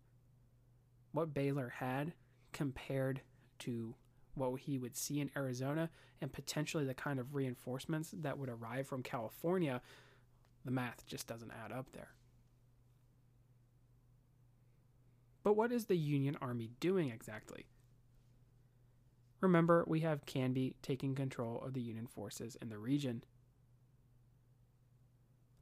What 1.12 1.34
Baylor 1.34 1.72
had 1.78 2.12
compared 2.52 3.20
to 3.60 3.94
what 4.34 4.60
he 4.60 4.78
would 4.78 4.96
see 4.96 5.20
in 5.20 5.30
Arizona 5.36 5.90
and 6.20 6.32
potentially 6.32 6.84
the 6.84 6.94
kind 6.94 7.18
of 7.18 7.34
reinforcements 7.34 8.14
that 8.20 8.38
would 8.38 8.48
arrive 8.48 8.86
from 8.86 9.02
California, 9.02 9.80
the 10.64 10.70
math 10.70 11.04
just 11.06 11.26
doesn't 11.26 11.52
add 11.64 11.72
up 11.72 11.90
there. 11.92 12.10
But 15.42 15.54
what 15.54 15.72
is 15.72 15.86
the 15.86 15.96
Union 15.96 16.36
Army 16.40 16.70
doing 16.80 17.10
exactly? 17.10 17.66
Remember, 19.40 19.84
we 19.86 20.00
have 20.00 20.26
Canby 20.26 20.74
taking 20.82 21.14
control 21.14 21.62
of 21.64 21.72
the 21.72 21.80
Union 21.80 22.06
forces 22.06 22.56
in 22.60 22.68
the 22.68 22.78
region. 22.78 23.24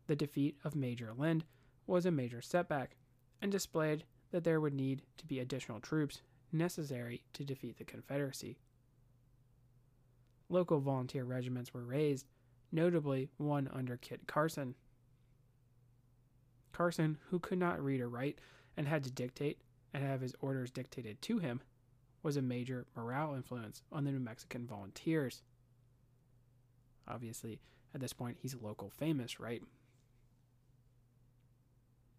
The 0.09 0.17
defeat 0.17 0.57
of 0.65 0.75
Major 0.75 1.13
Lynde 1.17 1.45
was 1.87 2.05
a 2.05 2.11
major 2.11 2.43
setback 2.43 2.97
and 3.41 3.53
displayed 3.53 4.05
that 4.33 4.43
there 4.43 4.61
would 4.61 4.75
need 4.75 5.03
to 5.19 5.27
be 5.27 5.39
additional 5.39 5.81
troops 5.81 6.23
necessary 6.51 7.23
to 7.35 7.45
defeat 7.45 7.79
the 7.79 7.85
Confederacy. 7.85 8.59
Local 10.49 10.81
volunteer 10.81 11.25
regiments 11.25 11.73
were 11.73 11.85
raised, 11.85 12.27
notably 12.73 13.31
one 13.37 13.69
under 13.73 13.97
Kit 13.97 14.27
Carson. 14.27 14.75
Carson, 16.73 17.19
who 17.31 17.39
could 17.39 17.59
not 17.59 17.83
read 17.83 18.01
or 18.01 18.09
write 18.09 18.41
and 18.77 18.89
had 18.89 19.05
to 19.05 19.11
dictate 19.11 19.59
and 19.99 20.09
have 20.09 20.21
his 20.21 20.35
orders 20.41 20.71
dictated 20.71 21.21
to 21.23 21.39
him, 21.39 21.61
was 22.23 22.37
a 22.37 22.43
major 22.43 22.87
morale 22.97 23.35
influence 23.35 23.83
on 23.91 24.05
the 24.05 24.13
New 24.13 24.21
Mexican 24.21 24.67
volunteers. 24.67 25.43
Obviously, 27.09 27.61
at 27.95 28.01
this 28.01 28.13
point, 28.13 28.37
he's 28.41 28.55
local 28.55 28.91
famous, 28.91 29.41
right? 29.41 29.63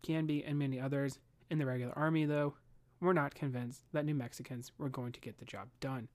Canby 0.01 0.43
and 0.43 0.59
many 0.59 0.79
others 0.79 1.19
in 1.49 1.57
the 1.57 1.65
regular 1.65 1.97
army, 1.97 2.25
though, 2.25 2.55
were 2.99 3.13
not 3.13 3.35
convinced 3.35 3.83
that 3.93 4.05
New 4.05 4.15
Mexicans 4.15 4.71
were 4.77 4.89
going 4.89 5.13
to 5.13 5.21
get 5.21 5.37
the 5.37 5.45
job 5.45 5.69
done. 5.79 6.09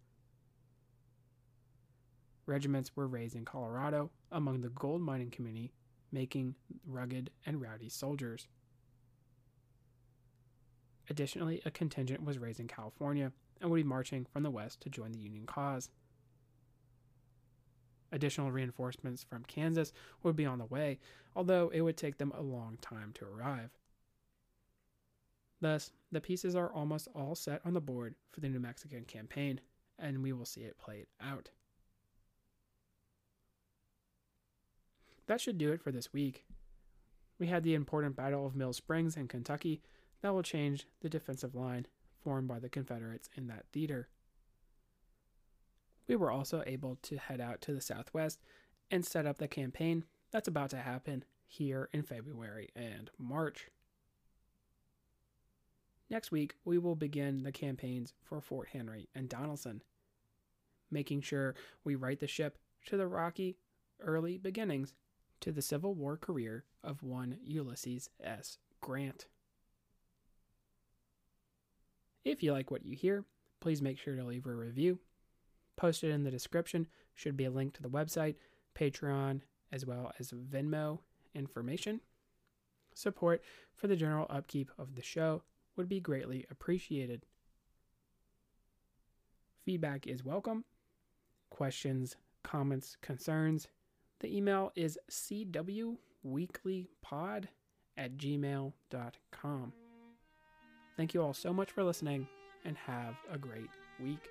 Regiments 2.47 2.95
were 2.95 3.07
raised 3.07 3.37
in 3.37 3.47
Colorado 3.47 4.11
among 4.31 4.61
the 4.61 4.69
gold 4.69 5.01
mining 5.01 5.31
community, 5.31 5.73
making 6.13 6.57
rugged 6.87 7.31
and 7.47 7.61
rowdy 7.63 7.89
soldiers. 7.89 8.49
Additionally, 11.11 11.61
a 11.65 11.71
contingent 11.71 12.25
was 12.25 12.39
raised 12.39 12.61
in 12.61 12.69
California 12.69 13.33
and 13.61 13.71
would 13.71 13.77
be 13.77 13.83
marching 13.83 14.25
from 14.25 14.43
the 14.43 14.51
west 14.51 14.81
to 14.81 14.91
join 14.91 15.13
the 15.13 15.19
Union 15.19 15.47
cause. 15.47 15.91
Additional 18.13 18.53
reinforcements 18.53 19.25
from 19.25 19.45
Kansas 19.45 19.93
would 20.23 20.37
be 20.37 20.47
on 20.47 20.59
the 20.59 20.67
way, 20.67 20.99
although 21.35 21.71
it 21.71 21.81
would 21.81 21.97
take 21.97 22.19
them 22.19 22.33
a 22.37 22.43
long 22.43 22.79
time 22.81 23.13
to 23.15 23.25
arrive. 23.25 23.71
Thus, 25.61 25.91
the 26.13 26.21
pieces 26.21 26.55
are 26.55 26.73
almost 26.73 27.09
all 27.15 27.35
set 27.35 27.61
on 27.65 27.75
the 27.75 27.81
board 27.81 28.15
for 28.31 28.41
the 28.41 28.49
New 28.49 28.61
Mexican 28.61 29.05
campaign, 29.05 29.61
and 29.99 30.23
we 30.23 30.33
will 30.33 30.45
see 30.45 30.61
it 30.61 30.79
played 30.79 31.07
out. 31.21 31.51
That 35.27 35.41
should 35.41 35.59
do 35.59 35.73
it 35.73 35.81
for 35.81 35.91
this 35.91 36.13
week. 36.13 36.45
We 37.39 37.47
had 37.47 37.63
the 37.63 37.75
important 37.75 38.15
Battle 38.15 38.47
of 38.47 38.55
Mill 38.55 38.73
Springs 38.73 39.17
in 39.17 39.27
Kentucky 39.27 39.81
that 40.25 40.33
will 40.33 40.43
change 40.43 40.87
the 41.03 41.09
defensive 41.11 41.55
line 41.55 41.85
formed 42.23 42.49
by 42.49 42.59
the 42.59 42.71
Confederates 42.71 43.29
in 43.37 43.47
that 43.49 43.67
theater. 43.75 44.09
We 46.09 46.17
were 46.17 46.31
also 46.31 46.63
able 46.67 46.97
to 47.03 47.19
head 47.19 47.43
out 47.43 47.61
to 47.61 47.75
the 47.75 47.83
southwest 47.83 48.41
and 48.91 49.05
set 49.05 49.27
up 49.27 49.37
the 49.37 49.49
campaign 49.49 50.05
that's 50.31 50.49
about 50.49 50.71
to 50.71 50.79
happen 50.79 51.25
here 51.47 51.91
in 51.93 52.05
February 52.05 52.71
and 52.75 53.11
March. 53.19 53.69
Next 56.09 56.33
week, 56.33 56.55
we 56.65 56.79
will 56.79 56.97
begin 56.97 57.43
the 57.43 57.53
campaigns 57.53 58.15
for 58.23 58.41
Fort 58.41 58.69
Henry 58.73 59.11
and 59.15 59.29
Donelson, 59.29 59.83
making 60.91 61.21
sure 61.21 61.55
we 61.85 61.97
right 61.97 62.19
the 62.19 62.27
ship 62.27 62.57
to 62.87 62.97
the 62.97 63.07
rocky 63.07 63.59
early 64.01 64.39
beginnings 64.39 64.95
to 65.41 65.53
the 65.53 65.61
Civil 65.61 65.95
War 65.95 66.17
career 66.17 66.65
of 66.83 67.03
one 67.03 67.37
Ulysses 67.45 68.09
S. 68.23 68.57
Grant. 68.81 69.27
If 72.25 72.43
you 72.43 72.53
like 72.53 72.71
what 72.71 72.85
you 72.85 72.97
hear, 72.97 73.25
please 73.61 73.83
make 73.83 73.99
sure 73.99 74.17
to 74.17 74.25
leave 74.25 74.47
a 74.47 74.55
review. 74.55 74.99
Posted 75.77 76.11
in 76.11 76.25
the 76.25 76.31
description 76.31 76.87
should 77.15 77.37
be 77.37 77.45
a 77.45 77.51
link 77.51 77.75
to 77.75 77.83
the 77.83 77.91
website, 77.91 78.37
Patreon, 78.75 79.43
as 79.73 79.85
well 79.85 80.13
as 80.19 80.31
Venmo 80.33 81.01
information. 81.35 82.01
Support 82.95 83.43
for 83.75 83.89
the 83.89 83.97
general 83.97 84.27
upkeep 84.31 84.71
of 84.79 84.95
the 84.95 85.03
show 85.03 85.43
would 85.77 85.89
be 85.89 86.01
greatly 86.01 86.47
appreciated. 86.51 87.27
Feedback 89.65 90.07
is 90.07 90.25
welcome. 90.25 90.65
Questions, 91.51 92.17
comments, 92.43 92.97
concerns. 93.01 93.69
The 94.21 94.35
email 94.37 94.73
is 94.77 94.99
cwweeklypod 95.11 95.99
at 97.97 98.17
gmail.com. 98.17 99.73
Thank 100.97 101.15
you 101.15 101.23
all 101.23 101.35
so 101.35 101.53
much 101.53 101.73
for 101.73 101.83
listening 101.83 102.29
and 102.65 102.77
have 102.77 103.17
a 103.31 103.39
great 103.39 103.71
week. 104.01 104.29